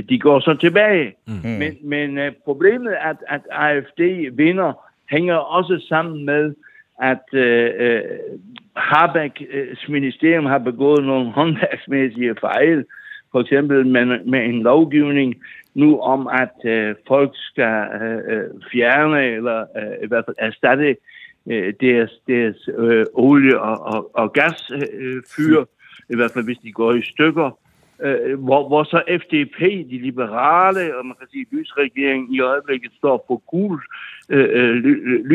[0.10, 1.16] De går så tilbage.
[1.28, 1.34] Mm.
[1.60, 6.56] Men, men øh, problemet, at, at AFD vinder, hænger også sammen med,
[7.02, 8.02] at øh, øh,
[8.76, 12.86] Habecks ministerium har begået nogle håndværksmæssige fejl,
[13.32, 15.36] for eksempel med, med en lovgivning
[15.74, 20.96] nu om, at øh, folk skal øh, øh, fjerne eller øh, i hvert fald erstatte
[21.48, 25.64] øh, deres, deres øh, olie- og, og, og gasfyr, øh, fyr,
[26.10, 27.61] i hvert fald hvis de går i stykker.
[28.04, 29.60] Øh, hvor, hvor så FDP,
[29.92, 33.80] de liberale, og man kan sige lysregeringen i øjeblikket står på gul,
[34.30, 35.26] øh, øh, ly- øh,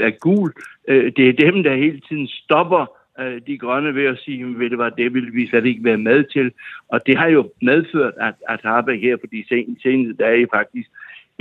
[0.00, 0.52] er gul.
[0.88, 2.86] Øh, det er dem, der hele tiden stopper
[3.20, 5.98] øh, de grønne ved at sige, ved det var det ville vi slet ikke være
[5.98, 6.52] med til.
[6.88, 10.90] Og det har jo medført, at, at Harbeck her på de sen, seneste dage faktisk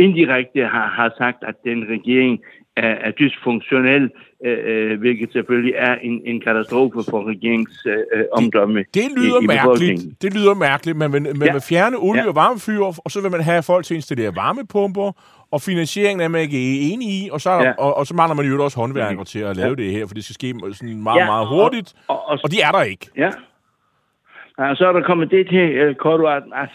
[0.06, 2.40] indirekte har, har sagt, at den regering
[2.76, 4.10] er, er dysfunktionel,
[4.46, 9.40] øh, øh, hvilket selvfølgelig er en, en katastrofe for regeringens øh, øh, omdømme Det lyder
[9.42, 10.02] i, i mærkeligt.
[10.22, 10.98] Det lyder mærkeligt.
[10.98, 11.52] Man vil, man Ja.
[11.52, 12.28] vil fjerne olie- Ja.
[12.28, 15.12] og varmefyr, og så vil man have folk til at installere varmepumper,
[15.52, 16.60] og finansieringen er man ikke
[16.92, 17.64] enig i, og så, ja.
[17.64, 17.72] Ja.
[17.78, 19.76] og, og så mangler man jo også håndværkere til at lave Ja.
[19.84, 22.52] det her, for det skal ske sådan meget, Ja, meget og- hurtigt, og- og- og
[22.52, 23.08] de er der ikke.
[23.18, 23.30] Ja.
[24.58, 26.70] Og så er der kommet det til, uh, Kortvarden, at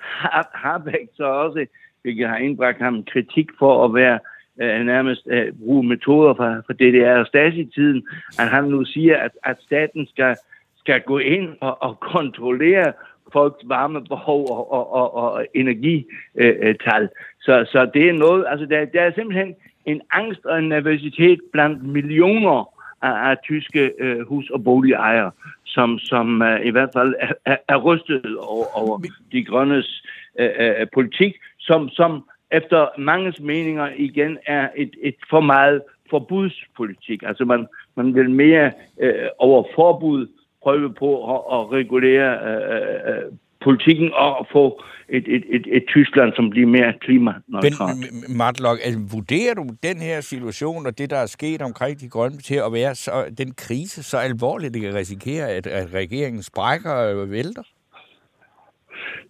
[0.00, 1.66] Har- Harbeck så også,
[2.02, 4.18] hvilket har indbragt ham kritik for at være
[4.56, 8.08] uh, nærmest uh, bruge metoder fra, fra DDR og Stasi-tiden,
[8.38, 10.36] at han nu siger, at, at staten skal,
[10.78, 12.92] skal gå ind og, og kontrollere
[13.32, 17.08] folks varmebehov og, og, og, og energital.
[17.40, 19.54] Så, så det er noget, altså der, der er simpelthen
[19.86, 25.30] en angst og en nervøsitet blandt millioner af, af tyske øh, hus- og boligejere,
[25.64, 28.98] som, som øh, i hvert fald er, er, er rystet over, over
[29.32, 30.04] de grønnes
[30.38, 31.34] øh, øh, politik,
[31.68, 37.22] som, som efter manges meninger igen er et, et for meget forbudspolitik.
[37.22, 40.26] Altså man, man vil mere øh, over forbud
[40.62, 43.32] prøve på at, at regulere øh, øh
[43.64, 47.98] politikken og få et, et, et, et Tyskland, som bliver mere Men klimaneutralt.
[48.28, 52.08] Men Martlok, altså, vurderer du den her situation og det, der er sket omkring de
[52.08, 56.42] grønne til at være så, den krise så alvorligt, det kan risikere, at, at regeringen
[56.42, 57.62] sprækker og vælter?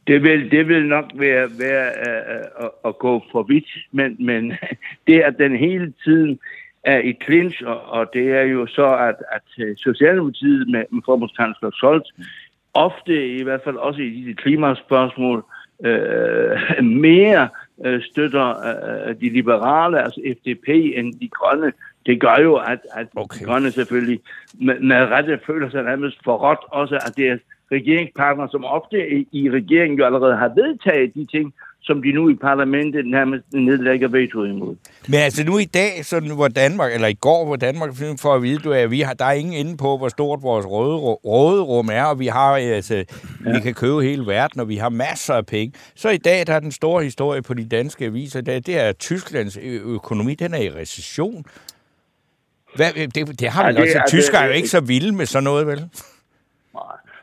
[0.07, 4.53] Det vil, det vil nok være, være uh, at, at gå for vidt, men, men
[5.07, 6.39] det at den hele tiden
[6.85, 11.03] er i clinch, og, og det er jo så, at, at øh, Socialdemokratiet med, med
[11.05, 12.09] forbundskansler Scholz
[12.75, 15.45] ofte, i hvert fald også i disse klimaspørgsmål,
[15.85, 17.49] øh, mere
[17.85, 21.73] øh, støtter øh, de liberale, altså FDP, end de grønne.
[22.07, 23.41] Det gør jo, at, at Okay.
[23.41, 24.21] de grønne selvfølgelig
[24.61, 27.41] med, med rette føler sig nærmest forrådt, også at deres
[27.73, 28.97] regeringspartnere, som ofte
[29.33, 34.09] i, regeringen jo allerede har vedtaget de ting, som de nu i parlamentet nærmest nedlægger
[34.09, 34.77] veto imod.
[35.09, 38.43] Men altså nu i dag, sådan, hvor Danmark, eller i går, hvor Danmark for at
[38.43, 41.89] vide, du, at vi har, der er ingen inde på, hvor stort vores råde, råderum
[41.93, 43.53] er, og vi har, altså, ja.
[43.55, 45.73] vi kan købe hele verden, og vi har masser af penge.
[45.95, 48.79] Så i dag, der er den store historie på de danske aviser, det er, det
[48.81, 51.45] er at Tysklands økonomi, den er i recession.
[52.77, 55.13] Hvad, det, det har Ja, vel det også, er- tyskere er jo ikke så vilde
[55.15, 55.85] med sådan noget, vel?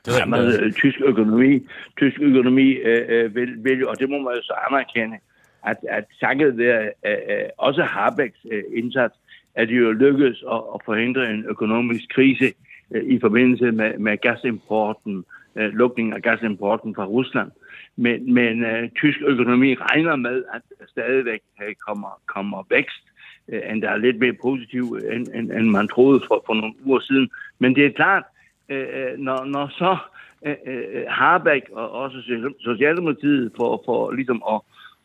[0.06, 4.18] Det er med, øh, tysk økonomi, tysk økonomi øh, øh, vil, vil, og det må
[4.18, 5.18] man jo så anerkende,
[5.66, 9.16] at, at takket være øh, øh, også Habecks øh, indsats,
[9.56, 12.54] at det jo lykkedes at, at forhindre en økonomisk krise
[12.92, 17.52] øh, i forbindelse med, med gasimporten, øh, lukningen af gasimporten fra Rusland.
[17.96, 23.04] Men, men øh, tysk økonomi regner med, at der stadigvæk øh, kommer, kommer vækst,
[23.50, 27.00] øh, endda er lidt mere positiv, end, end, end man troede for, for nogle uger
[27.00, 27.30] siden.
[27.60, 28.24] Men det er klart,
[28.70, 29.98] Øh, øh, når, når så
[30.46, 32.18] øh, øh Harbæk og også
[32.60, 34.62] Socialdemokratiet for, for ligesom at,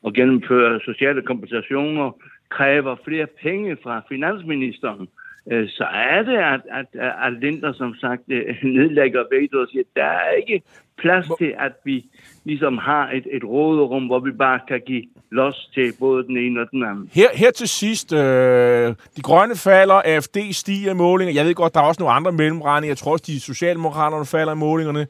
[0.06, 2.10] at gennemføre sociale kompensationer
[2.48, 5.19] kræver flere penge fra finansministeren, øh,
[5.68, 6.86] så er det, at, at,
[7.26, 10.62] at Linder som sagt øh, nedlægger veto og siger, at der er ikke
[10.98, 12.04] plads til, at vi
[12.44, 16.60] ligesom har et, et råderum, hvor vi bare kan give los til både den ene
[16.60, 17.10] og den anden.
[17.12, 21.34] Her, her til sidst, øh, de grønne falder, AFD stiger i målinger.
[21.34, 22.90] Jeg ved godt, der er også nogle andre mellemregninger.
[22.90, 25.06] Jeg tror også, de socialdemokraterne falder i målingerne.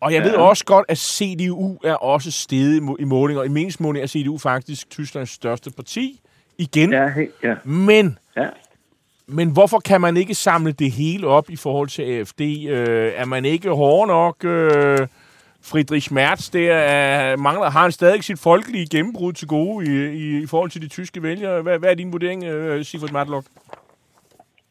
[0.00, 0.28] Og jeg ja.
[0.28, 3.42] ved også godt, at CDU er også steget i må- i målinger.
[3.44, 6.20] I meningsmålinger er CDU faktisk Tysklands største parti.
[6.58, 6.92] Igen.
[6.92, 8.48] Ja, he- ja, Men ja
[9.28, 12.40] men hvorfor kan man ikke samle det hele op i forhold til AFD?
[12.40, 14.44] Øh, er man ikke hård nok?
[14.44, 15.06] Øh,
[15.62, 20.42] Friedrich Merz der er, mangler, har han stadig sit folkelige gennembrud til gode i, i,
[20.42, 21.62] i forhold til de tyske vælgere.
[21.62, 23.46] Hvad, hvad er din vurdering, øh, Sigurd Matlock?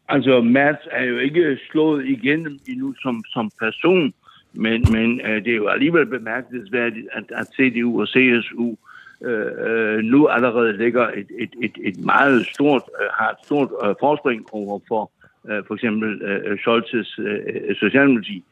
[0.09, 4.13] Altså, Merz er jo ikke slået igennem endnu som, som person,
[4.53, 8.75] men, men øh, det er jo alligevel bemærkelsesværdigt, at, at CDU og CSU
[9.21, 13.69] Øh, øh, nu allerede ligger et, et, et, et meget stort, øh, har et stort
[13.83, 15.11] øh, forspring over for
[15.49, 18.43] øh, for eksempel øh, Scholz's øh, Socialdemokrati.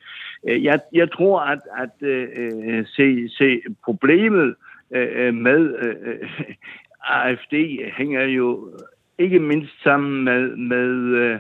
[0.48, 4.56] Øh, jeg, jeg tror, at, at øh, se, se problemet
[4.92, 6.30] øh, med øh,
[7.16, 7.54] AFD
[7.98, 8.70] hænger jo
[9.18, 10.90] ikke mindst sammen med, med
[11.22, 11.40] øh,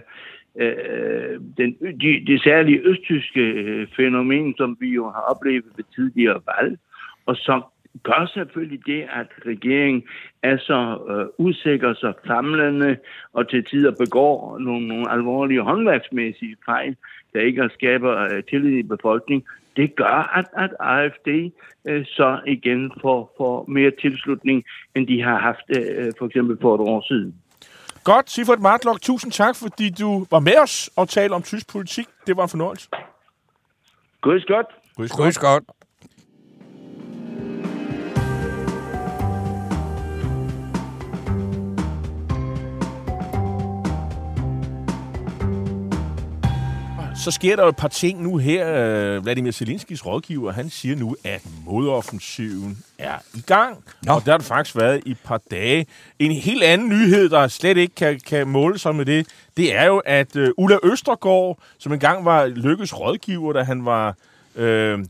[0.55, 6.41] øh, den, de, de særlige østtyske øh, fænomen, som vi jo har oplevet ved tidligere
[6.57, 6.77] valg,
[7.25, 7.63] og som
[8.03, 10.03] gør selvfølgelig det, at regeringen
[10.43, 12.97] er så øh, usikker, så famlende,
[13.33, 16.95] og til tider begår nogle, nogle alvorlige håndværksmæssige fejl,
[17.33, 19.47] der ikke skaber øh, tillid i befolkningen.
[19.75, 21.51] Det gør, at, at AFD
[21.85, 24.63] øh, så igen får, får mere tilslutning,
[24.95, 27.35] end de har haft øh, for eksempel for et år siden.
[28.03, 32.05] Godt, Sifert Martlock, tusind tak, fordi du var med os og talte om tysk politik.
[32.27, 32.89] Det var en fornøjelse.
[34.25, 34.67] Grüß godt.
[34.99, 35.63] Grüß godt.
[47.25, 48.73] Så sker der jo et par ting nu her.
[48.73, 53.83] Øh, Vladimir Zelinskis rådgiver, han siger nu, at modoffensiven er i gang.
[54.03, 54.13] Nå.
[54.13, 55.85] Og der har det faktisk været i et par dage.
[56.19, 59.85] En helt anden nyhed, der slet ikke kan, kan måle sig med det, det er
[59.85, 64.15] jo, at uh, Ulla Østergaard, som engang var Lykkes rådgiver, da han var
[64.55, 65.05] øh,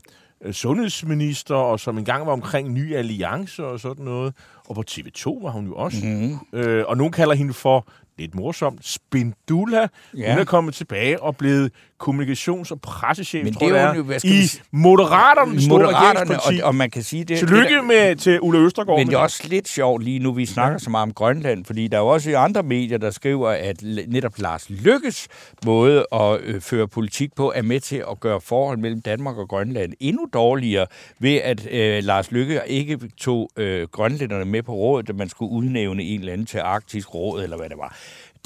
[0.52, 5.50] sundhedsminister, og som engang var omkring ny alliance og sådan noget, og på TV2 var
[5.50, 5.98] hun jo også.
[6.04, 6.38] Mm-hmm.
[6.52, 7.86] Øh, og nogen kalder hende for
[8.18, 9.88] lidt morsomt, Spindula.
[10.16, 10.32] Ja.
[10.32, 11.72] Hun er kommet tilbage og blevet
[12.04, 16.74] kommunikations- og pressechef, Men tror det er jeg, jo i Moderaterne, store Moderaterne, og, og
[16.74, 17.38] man kan sige det...
[17.38, 18.98] Tillykke det, med til Ulla Østergaard.
[18.98, 21.88] Men det er også lidt sjovt lige nu, vi snakker så meget om Grønland, fordi
[21.88, 25.28] der er jo også andre medier, der skriver, at netop Lars Lykkes
[25.66, 29.48] måde at øh, føre politik på er med til at gøre forhold mellem Danmark og
[29.48, 30.86] Grønland endnu dårligere,
[31.18, 35.52] ved at øh, Lars Lykke ikke tog øh, grønlænderne med på rådet, da man skulle
[35.52, 37.96] udnævne en eller anden til Arktisk Råd, eller hvad det var.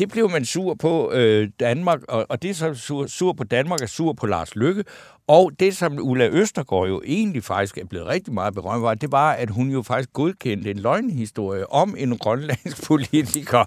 [0.01, 3.83] Det blev man sur på øh, Danmark, og, og det som sur, sur på Danmark
[3.83, 4.85] er sur på Lars Lykke.
[5.29, 9.13] Og det, som Ulla Østergaard jo egentlig faktisk er blevet rigtig meget berømt var, det
[9.13, 13.65] var, at hun jo faktisk godkendte en løgnhistorie om en grønlandsk politiker.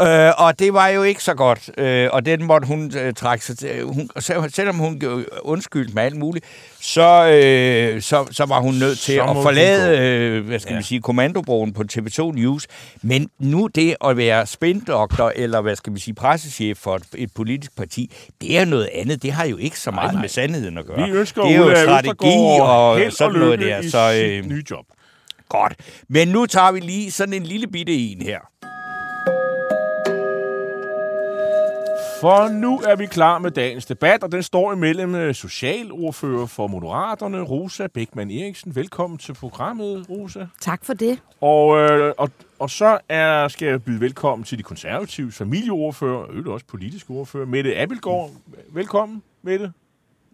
[0.00, 1.70] Øh, og det var jo ikke så godt.
[1.78, 3.82] Øh, og den måtte hun øh, trække sig til.
[3.84, 6.44] Hun, selv- selvom hun gjorde undskyld med alt muligt,
[6.80, 10.76] så, øh, så, så var hun nødt til Så at forlade øh, hvad skal Ja.
[10.76, 12.66] man sige, kommandobroen på TV2 News.
[13.02, 17.30] Men nu det at være spindoktor, eller hvad skal man sige, pressechef for et, et
[17.34, 19.22] politisk parti, det er noget andet.
[19.22, 20.20] Det har jo ikke så meget nej.
[20.20, 21.06] med sandheden at gøre.
[21.06, 23.78] Vi ønsker det er jo Ulla strategi og held sådan og noget der.
[23.78, 24.84] i Så sit øh, nye job.
[25.48, 25.74] godt.
[26.08, 28.38] Men nu tager vi lige sådan en lille bitte en her.
[32.20, 36.66] For nu er vi klar med dagens debat, og den står imellem øh, socialordfører for
[36.66, 38.76] Moderaterne, Rosa Bækman Eriksen.
[38.76, 40.46] Velkommen til programmet, Rosa.
[40.60, 41.18] Tak for det.
[41.40, 42.30] Og, øh, og,
[42.60, 47.10] og så er, skal jeg byde velkommen til de konservative familieordfører, og øvrigt også politisk
[47.10, 48.30] ordfører, Mette Abelgaard.
[48.68, 49.72] Velkommen, Mette.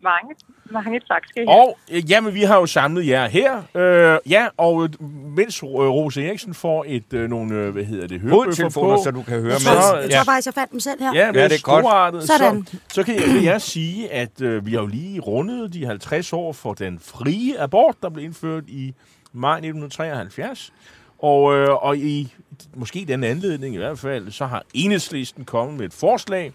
[0.03, 0.35] Mange,
[0.71, 1.61] mange tak skal I have.
[1.61, 3.63] Og øh, jamen, vi har jo samlet jer her.
[3.75, 5.03] Øh, ja, og øh,
[5.37, 9.11] mens øh, Rosa Eriksen får et, øh, nogle, øh, hvad hedder det, hørebøffer på, så
[9.11, 9.81] du kan høre Jeg med.
[9.83, 10.03] tror, Ja.
[10.03, 11.13] jeg tror faktisk, jeg fandt dem selv her.
[11.15, 12.25] Ja, det er, det er godt.
[12.27, 12.67] Sådan.
[12.67, 15.87] Så, så kan jeg, vil jeg sige, at øh, vi har jo lige rundet de
[15.87, 18.95] 50 år for den frie abort, der blev indført i
[19.33, 20.73] maj 1973.
[21.19, 22.35] Og, øh, og i
[22.75, 26.53] måske den anledning i hvert fald, så har enhedslisten kommet med et forslag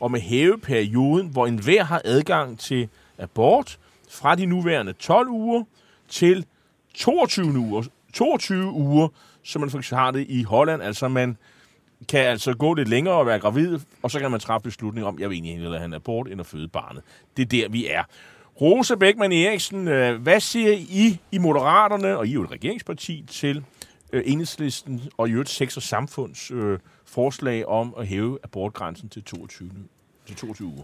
[0.00, 2.88] om at hæve perioden, hvor enhver har adgang til
[3.18, 3.78] abort
[4.10, 5.64] fra de nuværende 12 uger
[6.08, 6.46] til
[6.94, 9.08] 22 uger, 22 uger,
[9.42, 10.82] som man faktisk har det i Holland.
[10.82, 11.36] Altså man
[12.08, 15.18] kan altså gå lidt længere og være gravid, og så kan man træffe beslutning om,
[15.18, 17.02] jeg vil egentlig hellere have en abort end at føde barnet.
[17.36, 18.02] Det er der, vi er.
[18.60, 23.24] Rosa Bækman Eriksen, øh, hvad siger I i Moderaterne, og I er jo et regeringsparti,
[23.28, 23.64] til
[24.14, 29.22] øh, enhedslisten og i øvrigt sex og samfunds øh, forslag om at hæve abortgrænsen til
[29.22, 29.70] 22,
[30.26, 30.82] til 22 uger?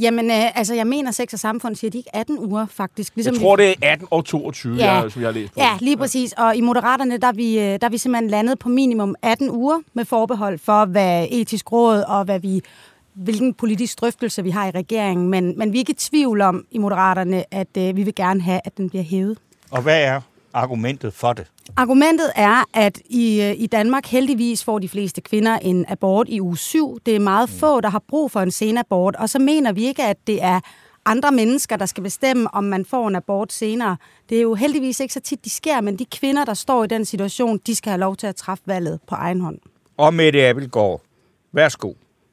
[0.00, 3.14] Jamen, øh, altså, jeg mener, sex og samfund siger de ikke 18 uger, faktisk.
[3.16, 3.62] Ligesom Jeg tror, vi...
[3.62, 4.92] det er 18 og 22, Ja.
[4.92, 5.60] jeg, som jeg har læst på.
[5.60, 6.32] Ja, lige præcis.
[6.32, 9.50] Og i Moderaterne, der er, vi, øh, der er vi simpelthen landet på minimum 18
[9.50, 12.60] uger med forbehold for, hvad etisk råd og hvad vi
[13.14, 15.28] hvilken politisk drøftelse vi har i regeringen.
[15.28, 18.40] Men, men vi er ikke i tvivl om i Moderaterne, at øh, vi vil gerne
[18.40, 19.38] have, at den bliver hævet.
[19.70, 20.20] Og hvad er
[20.56, 21.46] argumentet for det?
[21.76, 26.40] Argumentet er, at i, øh, i Danmark heldigvis får de fleste kvinder en abort i
[26.40, 26.98] uge 7.
[27.06, 27.58] Det er meget mm.
[27.58, 30.60] få, der har brug for en senabort, og så mener vi ikke, at det er
[31.06, 33.96] andre mennesker, der skal bestemme, om man får en abort senere.
[34.28, 36.86] Det er jo heldigvis ikke så tit, de sker, men de kvinder, der står i
[36.86, 39.58] den situation, de skal have lov til at træffe valget på egen hånd.
[39.96, 41.00] Og Mette Abelgaard,
[41.52, 41.92] værsgo.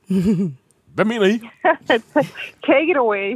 [0.95, 1.39] Hvad mener I?
[2.69, 3.29] Take it away.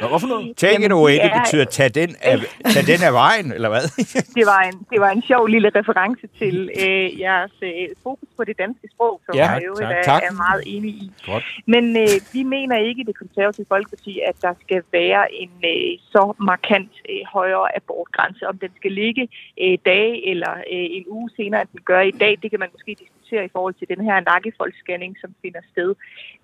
[0.00, 0.56] Nå, hvorfor noget?
[0.56, 2.36] Take Jamen, it away, det er- betyder tag den af,
[2.74, 3.84] tag den af vejen, eller hvad?
[4.38, 8.44] det, var en, det var en sjov lille reference til øh, jeres øh, fokus på
[8.44, 10.22] det danske sprog, som Ja, jeg jo tak, er, tak.
[10.22, 11.10] er meget enig i.
[11.26, 11.44] Godt.
[11.66, 15.98] Men øh, vi mener ikke i det konservative folkeparti, at der skal være en øh,
[16.12, 18.48] så markant øh, højere abortgrænse.
[18.48, 19.28] Om den skal ligge
[19.62, 22.68] øh, dage eller øh, en uge senere, end den gør i dag, det kan man
[22.72, 25.94] måske diskutere i forhold til den her nakkefoldsscanning, som finder sted.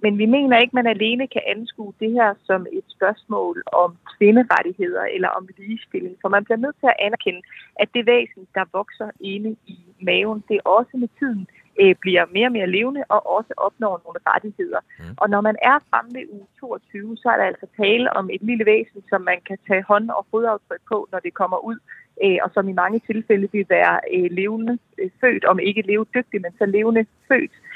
[0.03, 3.97] Men vi mener ikke, at man alene kan anskue det her som et spørgsmål om
[4.16, 6.16] kvinderettigheder eller om ligestilling.
[6.20, 7.43] For man bliver nødt til at anerkende,
[7.82, 11.47] at det væsen, der vokser inde i maven, det også med tiden
[11.80, 14.80] øh, bliver mere og mere levende og også opnår nogle rettigheder.
[14.98, 15.04] Mm.
[15.16, 18.42] Og når man er fremme ved uge 22, så er der altså tale om et
[18.42, 21.78] lille væsen, som man kan tage hånd- og fodaftryk på, når det kommer ud,
[22.24, 26.40] øh, og som i mange tilfælde vil være øh, levende øh, født, om ikke levedygtig,
[26.40, 27.52] men så levende født.
[27.52, 27.75] Øh,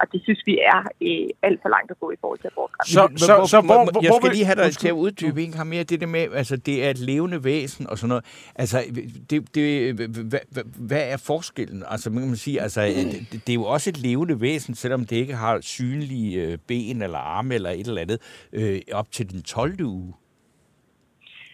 [0.00, 2.94] og det synes vi er øh, alt for langt at gå i forhold til abortgrænsen.
[2.94, 5.52] Så- så- hvor- så hvor- hvor- Jeg skal lige have dig til at uddybe en
[5.52, 8.24] gang mere det der med, altså det er et levende væsen og sådan noget.
[8.54, 8.84] Altså,
[9.30, 11.82] det, det, hvad, hvad, hvad er forskellen?
[11.88, 15.16] Altså, man kan sige, altså, det, det er jo også et levende væsen, selvom det
[15.16, 18.18] ikke har synlige øh, ben eller arme eller et eller andet,
[18.52, 19.80] øh, op til den 12.
[19.84, 20.14] uge.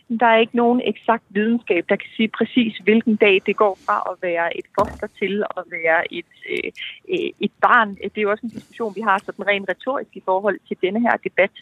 [0.09, 3.97] Der er ikke nogen eksakt videnskab, der kan sige præcis, hvilken dag det går fra
[4.11, 6.71] at være et foster til at være et, øh,
[7.09, 7.95] øh et barn.
[7.95, 11.01] Det er jo også en diskussion, vi har sådan rent retorisk i forhold til denne
[11.01, 11.55] her debat.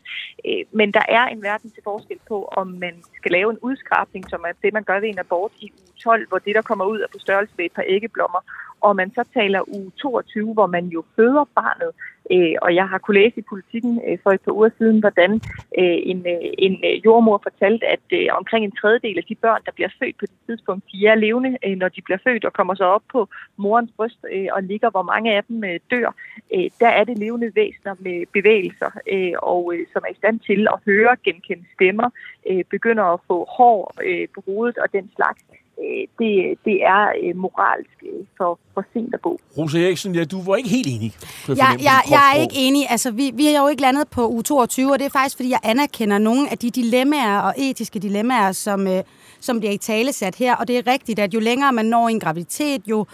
[0.47, 4.31] Øh, men der er en verden til forskel på, om man skal lave en udskrabning,
[4.31, 6.85] som er det, man gør ved en abort i uge 12, hvor det, der kommer
[6.85, 8.41] ud, er på størrelse med et par æggeblommer,
[8.87, 11.93] og man så taler u 22, hvor man jo føder barnet.
[12.35, 15.31] Øh, og jeg har kunne læse i politikken øh, for et par uger siden, hvordan
[15.79, 19.63] øh, en, øh, en øh, jordmor fortalte, at øh, omkring en tredjedel af de børn,
[19.67, 22.53] der bliver født på det tidspunkt, de er levende, øh, når de bliver født og
[22.53, 26.15] kommer så op på morens bryst øh, og ligger, hvor mange af dem øh, dør.
[26.55, 30.41] Øh, der er det levende væsener med bevægelser, øh, og øh, som er i stand
[30.41, 32.09] til at høre, genkende stemmer,
[32.51, 35.43] øh, begynder at få hår øh, på hovedet og den slags.
[35.79, 39.41] Øh, det, det er øh, moralsk øh, for, for sent at gå.
[39.59, 41.13] Rosa Eriksen, ja, du var ikke helt enig.
[41.49, 42.91] Jeg, på jeg, er ikke enig.
[42.91, 45.51] Altså, vi, vi er jo ikke landet på uge 22, og det er faktisk, fordi
[45.51, 49.03] jeg anerkender nogle af de dilemmaer og etiske dilemmaer, som, øh,
[49.41, 50.57] som bliver i tale sat her.
[50.57, 53.07] Og det er rigtigt, at jo længere man når i en graviditet, jo,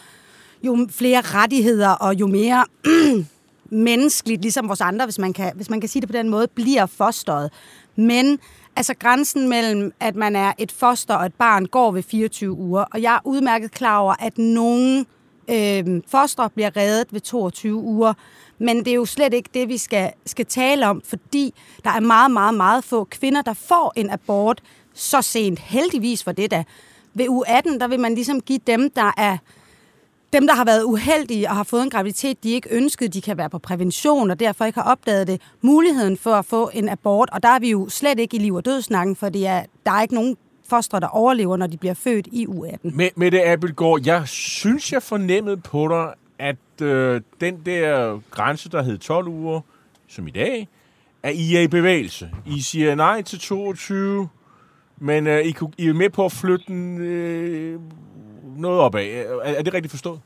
[0.63, 2.65] jo flere rettigheder og jo mere
[3.89, 6.49] menneskeligt, ligesom vores andre, hvis man, kan, hvis man kan sige det på den måde,
[6.49, 7.53] bliver fosteret.
[7.97, 8.39] Men
[8.79, 12.85] altså grænsen mellem, at man er et foster og et barn, går ved 24 uger.
[12.93, 15.05] Og jeg er udmærket klar over, at nogle
[15.51, 18.13] øh, fostre bliver reddet ved 22 uger.
[18.59, 21.55] Men det er jo slet ikke det, vi skal, skal tale om, fordi
[21.85, 24.63] der er meget, meget, meget få kvinder, der får en abort
[24.95, 25.59] så sent.
[25.59, 26.65] Heldigvis for det da.
[27.15, 29.37] Ved U18, der vil man ligesom give dem, der er
[30.33, 33.37] dem, der har været uheldige og har fået en graviditet, de ikke ønskede, de kan
[33.39, 37.31] være på prævention og derfor ikke har opdaget det, muligheden for at få en abort.
[37.33, 39.93] Og der er vi jo slet ikke i liv og dødsnakken, for det er, der
[39.93, 40.37] er ikke nogen
[40.69, 42.79] fostre, der overlever, når de bliver født i U18.
[42.83, 48.69] Med, med det, Abelgaard, jeg synes, jeg fornemmede på dig, at øh, den der grænse,
[48.69, 49.61] der hed 12 uger,
[50.09, 50.69] som i dag,
[51.23, 52.31] er I er i bevægelse.
[52.47, 54.29] I siger nej til 22,
[54.99, 57.81] men øh, I, kunne, I er med på at flytte den øh,
[58.43, 59.07] noget opad.
[59.45, 60.21] Er, er det rigtigt forstået?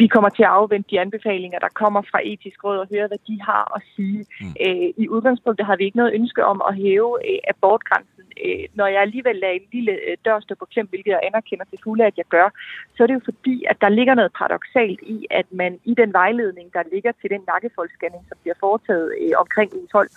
[0.00, 3.18] Vi kommer til at afvente de anbefalinger, der kommer fra etisk råd og høre, hvad
[3.28, 4.26] de har at sige.
[4.40, 4.54] Mm.
[4.66, 8.24] Øh, I udgangspunktet har vi ikke noget ønske om at hæve øh, abortgrænsen.
[8.44, 11.64] Øh, når jeg alligevel lader en lille øh, dør stå på klem, hvilket jeg anerkender
[11.64, 12.48] til fulde, at jeg gør,
[12.94, 16.12] så er det jo fordi, at der ligger noget paradoxalt i, at man i den
[16.12, 20.08] vejledning, der ligger til den nakkefoldsscanning, som bliver foretaget øh, omkring uge 12,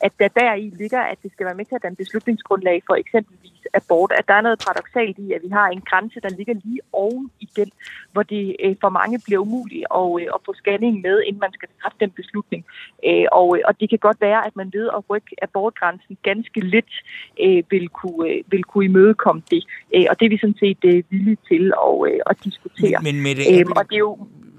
[0.00, 3.58] at der deri ligger, at det skal være med til at danne beslutningsgrundlag for eksempelvis
[3.74, 6.80] abort, at der er noget paradoxalt i, at vi har en grænse, der ligger lige
[6.92, 7.70] oven i den,
[8.12, 11.52] hvor det øh, for mange bliver umuligt at, øh, at få scanning med, inden man
[11.52, 12.64] skal træffe den beslutning.
[13.06, 16.60] Øh, og, øh, og det kan godt være, at man ved at rykke abortgrænsen ganske
[16.60, 16.92] lidt
[17.44, 19.62] øh, vil, kunne, øh, vil kunne imødekomme det.
[19.94, 22.98] Øh, og det er vi sådan set øh, villige til at, øh, at diskutere.
[23.02, 24.18] Men, men Mette, Øhm, og det er jo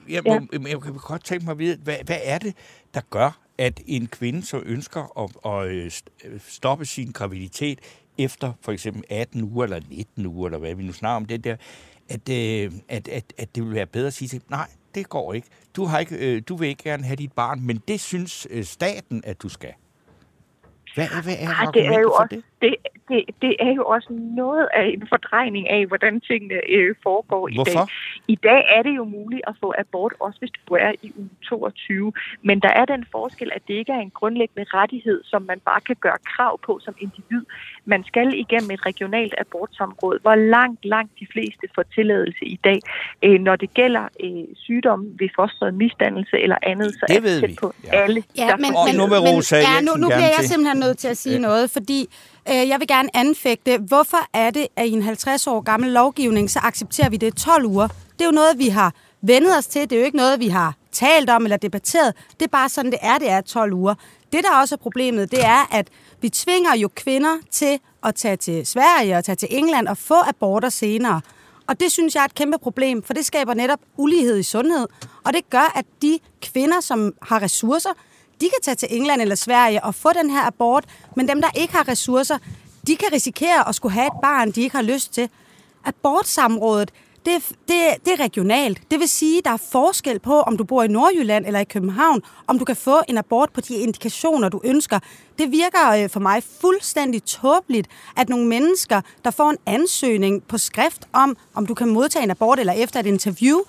[0.09, 0.33] Jeg, Ja.
[0.33, 0.39] ja.
[0.71, 2.53] jeg kan godt tænke mig at vide, hvad, hvad er det,
[2.93, 5.91] der gør, at en kvinde, som ønsker at, at øh,
[6.25, 7.79] øh, stoppe sin graviditet
[8.17, 11.43] efter for eksempel 18 uger eller 19 uger, eller hvad vi nu snakker om det
[11.43, 11.55] der,
[12.09, 15.33] at, øh, at, at, at det vil være bedre at sige til, nej, det går
[15.33, 15.47] ikke.
[15.75, 19.41] Du, har ikke, du vil ikke gerne have dit barn, men det synes staten, at
[19.41, 19.73] du skal.
[20.95, 22.43] Hvad, hvad er Ah, det er jo også, det?
[22.61, 22.75] det,
[23.09, 27.55] det, det er jo også noget af en fordrejning af, hvordan tingene øh, foregår i
[27.55, 27.79] Hvorfor?
[27.79, 27.87] dag.
[28.27, 31.29] I dag er det jo muligt at få abort, også hvis du er i uge
[31.43, 32.13] 22.
[32.41, 35.81] Men der er den forskel, at det ikke er en grundlæggende rettighed, som man bare
[35.81, 37.43] kan gøre krav på som individ.
[37.93, 42.79] Man skal igennem et regionalt abortsamråd, hvor langt, langt de fleste får tilladelse i dag.
[43.25, 47.35] Øh, når det gælder øh, sygdomme ved fosteret misdannelse eller andet, så Det er ved
[47.35, 47.55] det tæt vi.
[47.61, 47.89] på Ja.
[48.03, 48.23] alle.
[48.37, 50.49] Ja, der men, men, nu vil men, Rosa ja, nu, nu bliver jeg til.
[50.49, 51.99] simpelthen nødt til at sige noget, fordi
[52.51, 56.49] øh, jeg vil gerne anfægte, hvorfor er det, at i en 50 år gammel lovgivning,
[56.49, 57.87] så accepterer vi det i 12 uger?
[57.87, 59.81] Det er jo noget, vi har vendet os til.
[59.81, 62.13] Det er jo ikke noget, vi har talt om eller debatteret.
[62.39, 63.93] Det er bare sådan, det er, det er 12 uger.
[64.33, 65.87] Det, der også er problemet, det er, at
[66.21, 70.15] vi tvinger jo kvinder til at tage til Sverige og tage til England og få
[70.27, 71.21] aborter senere.
[71.67, 74.87] Og det synes jeg er et kæmpe problem, for det skaber netop ulighed i sundhed.
[75.23, 77.89] Og det gør, at de kvinder, som har ressourcer,
[78.41, 81.49] de kan tage til England eller Sverige og få den her abort, men dem, der
[81.55, 82.37] ikke har ressourcer,
[82.87, 85.29] de kan risikere at skulle have et barn, de ikke har lyst til.
[85.85, 86.91] Abortsamrådet,
[87.25, 88.81] det, det, det er regionalt.
[88.91, 91.63] Det vil sige, at der er forskel på, om du bor i Nordjylland eller i
[91.63, 94.99] København, om du kan få en abort på de indikationer, du ønsker.
[95.39, 100.57] Det virker øh, for mig fuldstændig tåbeligt, at nogle mennesker, der får en ansøgning på
[100.57, 103.59] skrift om, om du kan modtage en abort eller efter et interview,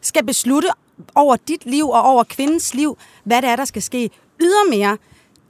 [0.00, 0.68] skal beslutte
[1.14, 4.10] over dit liv og over kvindens liv, hvad det er, der skal ske.
[4.40, 4.98] Ydermere,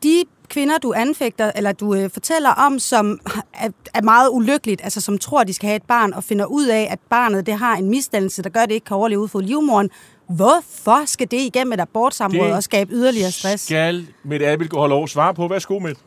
[0.04, 3.20] de kvinder, du anfægter, eller du øh, fortæller om, som
[3.54, 6.66] er, er meget ulykkeligt, altså som tror, de skal have et barn, og finder ud
[6.66, 9.28] af, at barnet det har en misdannelse, der gør, at det ikke kan overleve ud
[9.28, 9.90] for livmoren.
[10.28, 13.64] Hvorfor skal det igennem et abortsamråd og skabe yderligere stress?
[13.64, 15.48] skal Mette have lov at svare på.
[15.48, 16.00] Værsgo, Mette.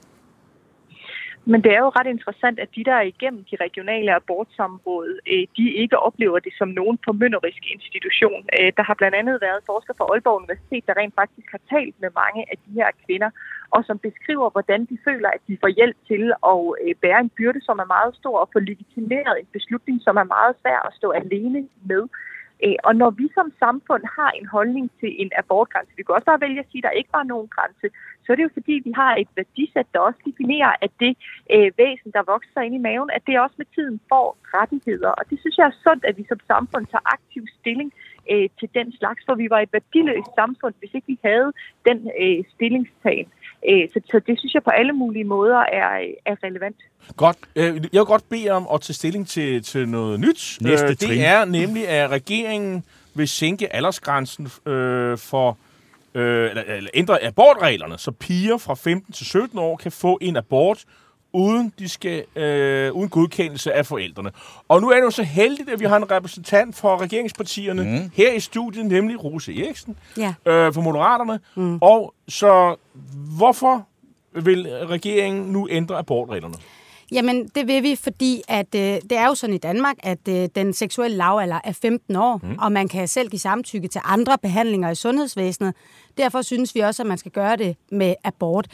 [1.51, 5.43] Men det er jo ret interessant, at de, der er igennem de regionale abortsamråd, øh,
[5.57, 8.41] de ikke oplever det som nogen formynderisk institution.
[8.57, 11.95] Øh, der har blandt andet været forskere fra Aalborg Universitet, der rent faktisk har talt
[12.03, 13.29] med mange af de her kvinder,
[13.75, 17.33] og som beskriver, hvordan de føler, at de får hjælp til at øh, bære en
[17.37, 20.95] byrde, som er meget stor, og få legitimeret en beslutning, som er meget svær at
[20.99, 21.59] stå alene
[21.91, 22.03] med.
[22.63, 26.29] Øh, og når vi som samfund har en holdning til en abortgrænse, vi kan også
[26.31, 27.87] bare vælge at sige, at der ikke var nogen grænse,
[28.23, 31.13] så er det jo fordi, vi har et værdisæt, der også definerer, at det
[31.53, 35.11] øh, væsen, der vokser ind i maven, at det også med tiden får rettigheder.
[35.19, 37.89] Og det synes jeg er sundt, at vi som samfund tager aktiv stilling
[38.31, 41.49] øh, til den slags, for vi var et værdiløst samfund, hvis ikke vi havde
[41.87, 43.29] den øh, stillingstagen.
[43.69, 46.75] Øh, så, så det synes jeg på alle mulige måder er, er relevant.
[47.17, 47.37] Godt.
[47.55, 50.57] Øh, Jeg vil godt bede om at tage stilling til, til noget nyt.
[50.61, 51.19] Næste Øh, det trin.
[51.21, 52.83] er nemlig, at regeringen
[53.15, 55.57] vil sænke aldersgrænsen øh, for
[56.13, 60.37] øh, eller, eller ændre abortreglerne, så piger fra 15 til 17 år kan få en
[60.37, 60.83] abort
[61.37, 64.31] uden de skal øh, uden godkendelse af forældrene.
[64.67, 68.11] Og nu er det jo så heldigt, at vi har en repræsentant for regeringspartierne mm.
[68.13, 70.33] her i studiet, nemlig Rose Eriksen Ja.
[70.45, 71.39] øh, for Moderaterne.
[71.55, 71.77] Mm.
[71.81, 72.75] Og så
[73.37, 73.87] hvorfor
[74.33, 76.55] vil regeringen nu ændre abortreglerne?
[77.11, 80.49] Jamen, det vil vi, fordi at, øh, det er jo sådan i Danmark, at øh,
[80.55, 82.57] den seksuelle lavalder er 15 år, mm.
[82.61, 85.73] og man kan selv give samtykke til andre behandlinger i sundhedsvæsenet.
[86.17, 88.67] Derfor synes vi også, at man skal gøre det med abort.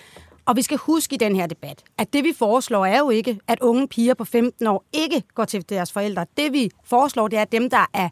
[0.46, 3.40] Og vi skal huske i den her debat, at det vi foreslår er jo ikke,
[3.48, 6.26] at unge piger på 15 år ikke går til deres forældre.
[6.38, 8.10] Det vi foreslår, det er at dem, der er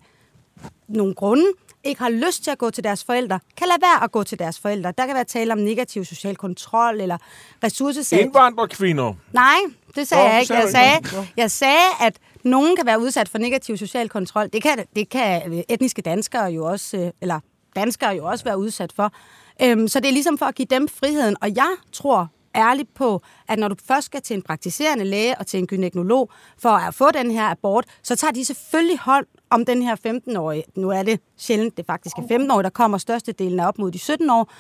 [0.88, 1.46] nogle grunde
[1.84, 4.40] ikke har lyst til at gå til deres forældre, kan lade være at gå til
[4.40, 4.94] deres forældre.
[4.98, 7.18] Der kan være tale om negativ social kontrol eller
[7.64, 8.22] ressourcesag.
[8.22, 9.14] Indvandrerkvinder.
[9.32, 9.58] Nej,
[9.96, 10.54] det sagde Nå, jeg ikke.
[10.54, 14.50] Jeg sagde, jeg sagde, at nogen kan være udsat for negativ social kontrol.
[14.54, 17.40] Det kan, det kan øh, etniske danskere jo også, øh, eller
[17.76, 19.14] danskere jo også være udsat for.
[19.64, 21.36] Øhm, så det er ligesom for at give dem friheden.
[21.42, 25.48] Og jeg tror ærligt på, at når du først skal til en praktiserende læge og
[25.48, 29.66] til en gynækolog for at få den her abort, så tager de selvfølgelig hånd om
[29.66, 30.64] den her 15-årige.
[30.76, 34.00] Nu er det sjældent, det faktisk er 15-årige, der kommer størstedelen af op mod de
[34.00, 34.52] 17 år.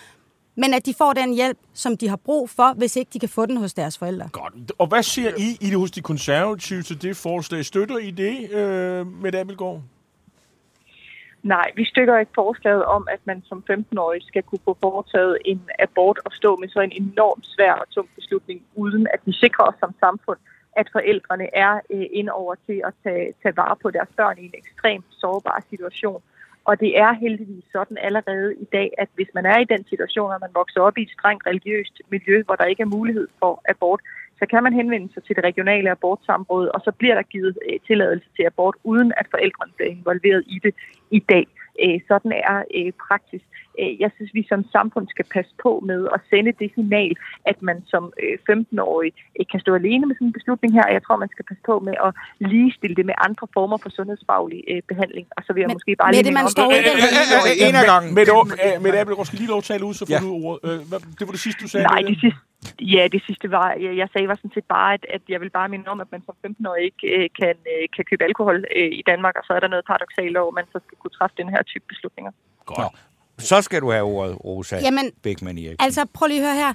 [0.56, 3.30] Men at de får den hjælp, som de har brug for, hvis ikke de kan
[3.30, 4.30] få den hos deres forældre.
[4.32, 4.72] Godt.
[4.78, 7.66] Og hvad siger I, I det hos de konservative til det forslag?
[7.66, 9.82] Støtter I det øh, med Abelgaard?
[11.44, 15.62] Nej, vi støtter ikke forslaget om, at man som 15-årig skal kunne få foretaget en
[15.80, 19.66] abort og stå med så en enormt svær og tung beslutning, uden at vi sikrer
[19.66, 20.40] os som samfund,
[20.76, 24.46] at forældrene er øh, ind over til at tage, tage vare på deres børn i
[24.46, 26.22] en ekstremt sårbar situation.
[26.66, 30.34] Og det er heldigvis sådan allerede i dag, at hvis man er i den situation,
[30.34, 33.62] at man vokser op i et strengt religiøst miljø, hvor der ikke er mulighed for
[33.70, 34.02] abort,
[34.42, 37.80] så kan man henvende sig til det regionale abortsamråd, og så bliver der givet øh,
[37.88, 40.74] tilladelse til abort, uden at forældrene bliver involveret i det
[41.12, 41.46] i dag.
[41.84, 43.44] Øh, sådan er øh, praksis.
[43.80, 47.14] Øh, jeg synes, vi som samfund skal passe på med at sende det signal,
[47.52, 50.94] at man som øh, 15-årig øh, kan stå alene med sådan en beslutning her, og
[50.98, 52.12] jeg tror, man skal passe på med at
[52.54, 54.60] ligestille det med andre former for sundhedsfaglig
[54.92, 55.26] behandling.
[55.38, 57.66] Og så vil jeg Men- måske bare Mette, lige man minde om- står ikke.
[57.70, 58.10] En af gangen.
[58.86, 60.62] Med Abelgaard, skal lige lov at tale ud, så får du ordet.
[61.20, 61.86] Det var det sidste, du sagde.
[61.88, 62.10] Nej, Mette?
[62.12, 62.40] det sidste,
[62.96, 65.50] ja, det sidste var, jeg, jeg sagde var sådan set bare, at, at jeg vil
[65.60, 68.92] bare minde om, at man som 15-årig ikke øh, kan, øh, kan købe alkohol øh,
[69.02, 71.36] i Danmark, og så er der noget paradoxalt over, at man så skal kunne træffe
[71.42, 72.32] den her type beslutninger.
[72.66, 72.96] Godt.
[73.42, 75.78] Så skal du have ordet, Rosa Jamen, Beckmann Eriksen.
[75.80, 76.74] Altså, prøv lige at høre her.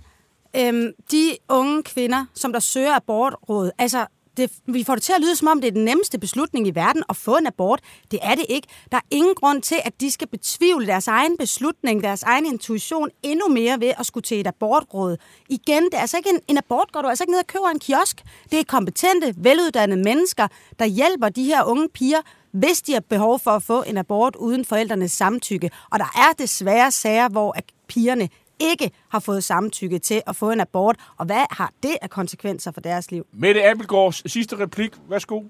[0.56, 4.06] Øhm, de unge kvinder, som der søger abortråd, altså,
[4.36, 6.70] det, vi får det til at lyde, som om det er den nemmeste beslutning i
[6.74, 7.80] verden at få en abort.
[8.10, 8.68] Det er det ikke.
[8.92, 13.08] Der er ingen grund til, at de skal betvivle deres egen beslutning, deres egen intuition
[13.22, 15.16] endnu mere ved at skulle til et abortråd.
[15.48, 17.68] Igen, det er altså ikke en, en abort, går du altså ikke ned og køber
[17.68, 18.22] en kiosk.
[18.50, 20.48] Det er kompetente, veluddannede mennesker,
[20.78, 22.20] der hjælper de her unge piger,
[22.56, 25.70] hvis de har behov for at få en abort uden forældrenes samtykke.
[25.92, 28.28] Og der er desværre sager, hvor at pigerne
[28.60, 30.96] ikke har fået samtykke til at få en abort.
[31.18, 33.26] Og hvad har det af konsekvenser for deres liv?
[33.32, 34.92] Mette Abelgaards sidste replik.
[35.08, 35.42] Værsgo.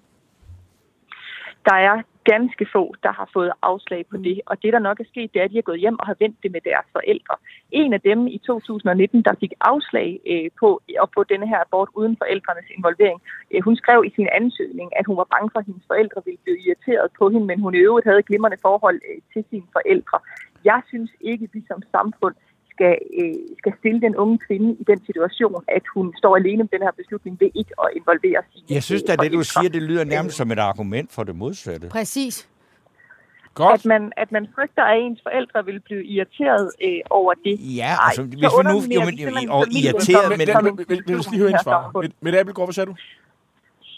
[1.65, 2.03] Der er
[2.33, 5.41] ganske få, der har fået afslag på det, og det, der nok er sket, det
[5.41, 7.35] er, at de har gået hjem og har vendt det med deres forældre.
[7.81, 10.69] En af dem i 2019, der fik afslag øh, på
[11.05, 13.19] at få denne her abort uden forældrenes involvering,
[13.53, 16.43] øh, hun skrev i sin ansøgning, at hun var bange for, at hendes forældre ville
[16.45, 19.69] blive irriteret på hende, men hun i øvrigt havde et glimrende forhold øh, til sine
[19.77, 20.19] forældre.
[20.71, 22.35] Jeg synes ikke, at vi som samfund
[22.77, 26.73] skal, øh, skal stille den unge kvinde i den situation, at hun står alene med
[26.77, 29.69] den her beslutning ved ikke at involvere sine Jeg synes øh, da, det du siger,
[29.77, 31.89] det lyder nærmest som et argument for det modsatte.
[31.89, 32.49] Præcis.
[33.55, 33.75] Godt.
[33.75, 37.57] at man, at man frygter, at ens forældre vil blive irriteret øh, over det.
[37.77, 38.77] Ja, Ej, altså, så hvis vi nu...
[38.95, 40.39] Jo, men, simpelthen og irriteret, men...
[40.39, 41.65] Men, som men, en men, men, lad os institution lige høre i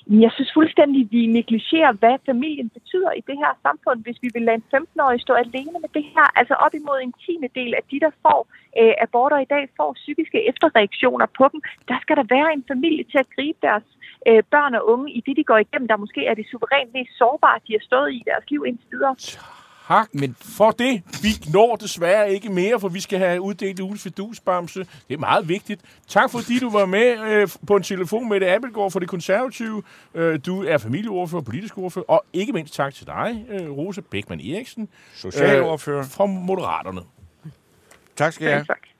[0.09, 4.43] jeg synes fuldstændig, vi negligerer, hvad familien betyder i det her samfund, hvis vi vil
[4.43, 6.27] lade en 15-årig stå alene med det her.
[6.41, 8.41] Altså op imod en tiende del af de, der får
[8.81, 11.61] øh, aborter i dag, får psykiske efterreaktioner på dem.
[11.89, 13.87] Der skal der være en familie til at gribe deres
[14.29, 17.13] øh, børn og unge i det, de går igennem, der måske er det suverænt mest
[17.19, 19.15] sårbare, de har stået i i deres liv indtil videre.
[19.89, 21.03] Tak men for det.
[21.22, 24.80] Vi når desværre ikke mere, for vi skal have uddelt ugens fidusbamse.
[25.09, 25.80] Det er meget vigtigt.
[26.09, 29.82] Tak fordi du var med øh, på en telefon med det Abelgaard for det konservative.
[30.14, 34.41] Øh, du er familieordfører, politisk ordfører, og ikke mindst tak til dig, øh, Rose Beckmann
[34.41, 36.03] Eriksen, Socialordfører.
[36.03, 37.01] fra Moderaterne.
[38.16, 38.64] Tak skal jeg have.
[38.64, 38.97] Tak.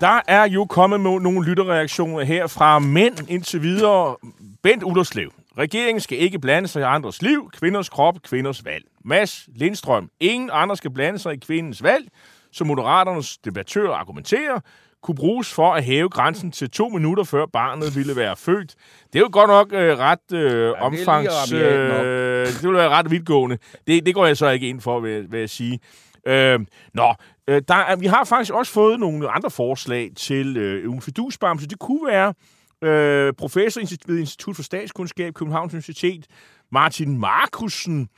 [0.00, 4.16] Der er jo kommet nogle lytterreaktioner her fra mænd indtil videre.
[4.62, 5.32] Bent Ullerslev.
[5.58, 8.84] Regeringen skal ikke blande sig i andres liv, kvinders krop, kvinders valg.
[9.04, 10.10] Mads Lindstrøm.
[10.20, 12.08] Ingen andre skal blande sig i kvindens valg,
[12.52, 14.60] som Moderaternes debattør argumenterer,
[15.02, 18.74] kunne bruges for at hæve grænsen til to minutter før barnet ville være født.
[19.12, 21.52] Det er jo godt nok øh, ret øh, omfangs...
[21.52, 21.60] nok.
[21.60, 23.58] Øh, det vil være ret vidtgående.
[23.86, 25.80] Det, det går jeg så ikke ind for, vil, vil jeg sige.
[26.26, 26.60] Øh,
[26.94, 27.14] nå,
[27.48, 31.66] øh, der vi har faktisk også fået nogle andre forslag til øh, en fidusbamse.
[31.66, 32.34] Det kunne være
[32.82, 36.26] øh, professor ved Institut for Statskundskab, Københavns Universitet,
[36.72, 38.08] Martin Markusen,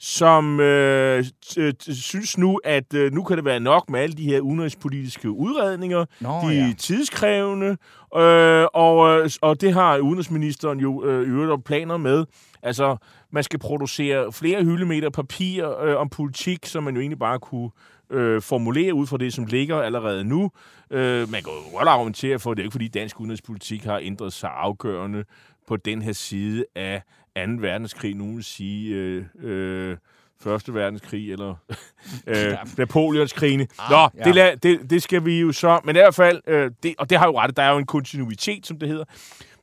[0.00, 4.24] som øh, t- synes nu, at øh, nu kan det være nok med alle de
[4.24, 6.04] her udenrigspolitiske udredninger.
[6.20, 6.72] Nå, de er ja.
[6.78, 7.76] tidskrævende,
[8.16, 12.24] øh, og, øh, og det har udenrigsministeren jo øh, øvrigt planer med.
[12.62, 12.96] Altså,
[13.32, 17.70] man skal producere flere hyldemeter papir øh, om politik, som man jo egentlig bare kunne
[18.10, 20.50] øh, formulere ud fra det, som ligger allerede nu.
[20.90, 23.98] Øh, man kan jo godt argumentere for, at det er ikke fordi dansk udenrigspolitik har
[24.02, 25.24] ændret sig afgørende
[25.66, 27.02] på den her side af
[27.46, 27.52] 2.
[27.60, 28.14] verdenskrig.
[28.14, 29.96] Nogen vil sige øh, øh,
[30.40, 31.54] Første verdenskrig, eller
[32.26, 33.66] øh, Napoleonskrigene.
[33.90, 34.24] Nå, ja.
[34.24, 35.80] det, la- det, det skal vi jo så...
[35.84, 37.86] Men i hvert fald, øh, det, og det har jo ret, der er jo en
[37.86, 39.04] kontinuitet, som det hedder.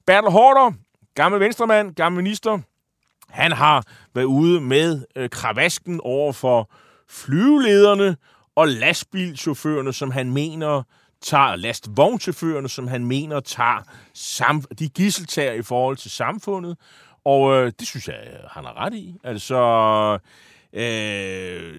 [0.07, 0.71] Bertel Hårder,
[1.15, 2.59] gammel venstremand, gammel minister,
[3.29, 3.83] han har
[4.15, 6.71] været ude med øh, kravasken over for
[7.09, 8.17] flyvelederne
[8.55, 10.83] og lastbilchaufførerne, som han mener
[11.21, 13.81] tager lastvognschaufførerne, som han mener tager
[14.13, 16.77] sam- de gisseltager i forhold til samfundet.
[17.25, 18.15] Og øh, det synes jeg,
[18.51, 19.15] han har ret i.
[19.23, 19.57] Altså,
[20.73, 21.75] øh,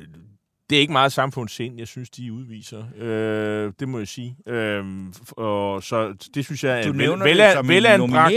[0.71, 2.85] det er ikke meget samfundssind, jeg synes, de udviser.
[2.97, 4.37] Øh, det må jeg sige.
[4.47, 4.85] Øh,
[5.31, 8.33] og så det synes jeg er vel- vel- en velanbragt-.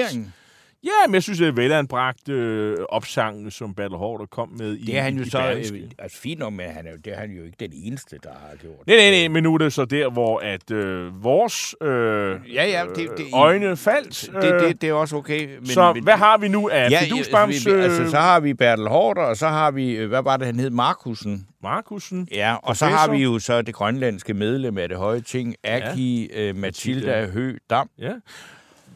[0.84, 4.86] Ja, men jeg synes, det er velanbragt øh, opsang, som Battle Hård kom med i
[4.86, 7.32] Det er han jo så øh, altså, fint om, men han er, det er han
[7.32, 8.88] jo ikke den eneste, der har gjort.
[8.88, 12.66] Nej, nej, nej, men nu er det så der, hvor at øh, vores øh, Ja,
[12.66, 14.30] ja, det- det- øh, øjne faldt.
[14.42, 15.56] Det, det, det er også okay.
[15.58, 18.40] Men, så men, hvad har vi nu af ja, Fidusbams ja, altså, øh, så har
[18.40, 21.48] vi Bertel Hårder, og så har vi, øh, hvad var det, han hed, Markusen.
[21.64, 22.28] Markusen?
[22.32, 23.00] Ja, og så Professor.
[23.00, 26.42] har vi jo så det grønlandske medlem af det høje ting, Aki ja.
[26.42, 27.90] øh, Mathilda Hø Dam.
[28.00, 28.12] Ja.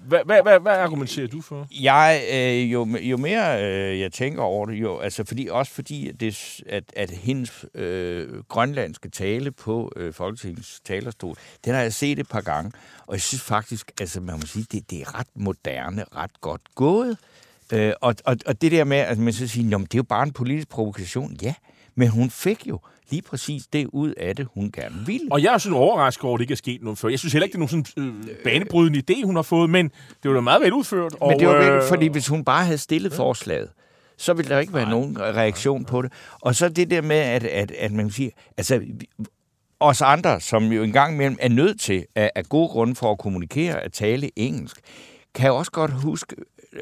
[0.07, 1.67] Hvad, hvad, hvad, hvad argumenterer du for?
[1.81, 6.09] Jeg, øh, jo, jo mere øh, jeg tænker over det, jo, altså fordi, også fordi,
[6.09, 11.35] at, det, at, at hendes øh, grønlandske tale på øh, Folketingets talerstol,
[11.65, 12.71] den har jeg set et par gange,
[13.07, 16.61] og jeg synes faktisk, altså man må sige, det, det er ret moderne, ret godt
[16.75, 17.17] gået.
[17.73, 19.99] Øh, og, og, og det der med, at man så siger, "Nå, men det er
[19.99, 21.53] jo bare en politisk provokation, ja,
[21.95, 22.79] men hun fik jo
[23.09, 25.27] lige præcis det ud af det, hun gerne ville.
[25.31, 27.09] Og jeg sådan overrasket over, at det ikke er sket noget før.
[27.09, 29.91] Jeg synes heller ikke, det er nogen sådan øh, banebrydende idé, hun har fået, men
[30.23, 31.13] det var da meget vel udført.
[31.21, 33.69] Men det var øh, vel, fordi hvis hun bare havde stillet forslaget,
[34.17, 36.11] så ville der ikke være nogen reaktion på det.
[36.41, 38.81] Og så det der med, at, at, at man siger, altså
[39.79, 43.17] os andre, som jo engang imellem er nødt til, af, af gode grunde for at
[43.17, 44.79] kommunikere, at tale engelsk,
[45.35, 46.35] kan jeg også godt huske,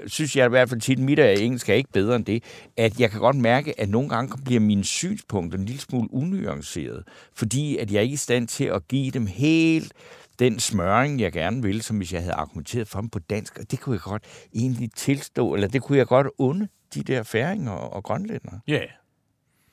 [0.07, 2.43] synes jeg i hvert fald tit, mit af engelsk er ikke bedre end det,
[2.77, 7.03] at jeg kan godt mærke, at nogle gange bliver mine synspunkter en lille smule unuanceret,
[7.35, 9.93] fordi at jeg ikke er i stand til at give dem helt
[10.39, 13.59] den smøring, jeg gerne ville, som hvis jeg havde argumenteret for dem på dansk.
[13.59, 14.23] Og det kunne jeg godt
[14.55, 18.59] egentlig tilstå, eller det kunne jeg godt unde de der færinger og, og grønlændere.
[18.67, 18.79] Ja,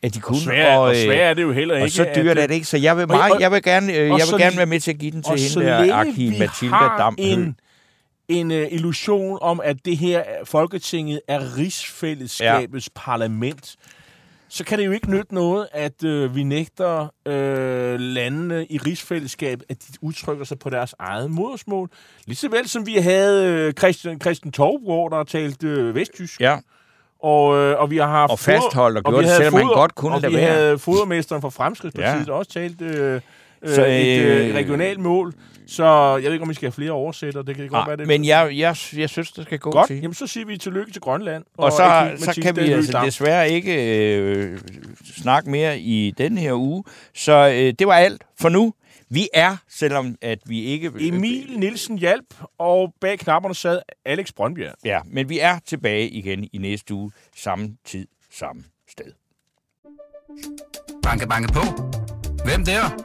[0.02, 0.38] At de og kunne.
[0.40, 1.84] svært, og øh, svært er det jo heller ikke.
[1.84, 3.62] og så dyrt at, er det ikke, så jeg vil, Og- meget, og- jeg vil
[3.62, 5.86] gerne, øh, og jeg vil gerne være med til at give den til og hende
[5.88, 7.14] der, Aki Mathilda Dam.
[7.18, 7.56] en,
[8.28, 13.00] en uh, illusion om, at det her Folketinget er rigsfællesskabets ja.
[13.00, 13.76] parlament,
[14.48, 19.60] så kan det jo ikke nytte noget, at øh, vi nægter øh, landene i rigsfællesskab,
[19.68, 21.90] at de udtrykker sig på deres eget modersmål.
[22.26, 26.40] Ligeså vel som vi havde øh, Christian, Christian Torbrug, der har talt øh, vesttysk.
[26.40, 26.58] Ja,
[27.22, 30.14] Og, øh, og vi har haft Og fastholdt og vi det, selvom man godt kunne
[30.14, 30.52] og lade vi være.
[30.52, 32.24] havde fodermesteren fra Fremskridtspartiet, Ja.
[32.24, 33.20] der også talt øh,
[33.64, 35.34] Så, så, et øh, øh, regionalt mål.
[35.66, 35.84] Så
[36.16, 37.42] jeg ved ikke, om vi skal have flere oversætter.
[37.42, 39.86] Det kan godt være, Nej, det men jeg, jeg, jeg synes, det skal gå Godt,
[39.86, 39.96] til.
[39.96, 41.44] jamen så siger vi tillykke til Grønland.
[41.56, 44.58] Og så, Aki så Mathilde kan vi altså desværre ikke øh,
[45.16, 46.84] snakke mere i den her uge.
[47.14, 48.74] Så øh, det var alt for nu.
[49.10, 50.92] Vi er, selvom at vi ikke...
[51.00, 54.74] Emil Nielsen hjalp, og bag knapperne sad Alex Brøndbjerg.
[54.84, 57.10] Ja, men vi er tilbage igen i næste uge.
[57.36, 59.12] Samme tid, samme sted.
[61.02, 61.60] Banke, banke på.
[62.44, 63.04] Hvem der?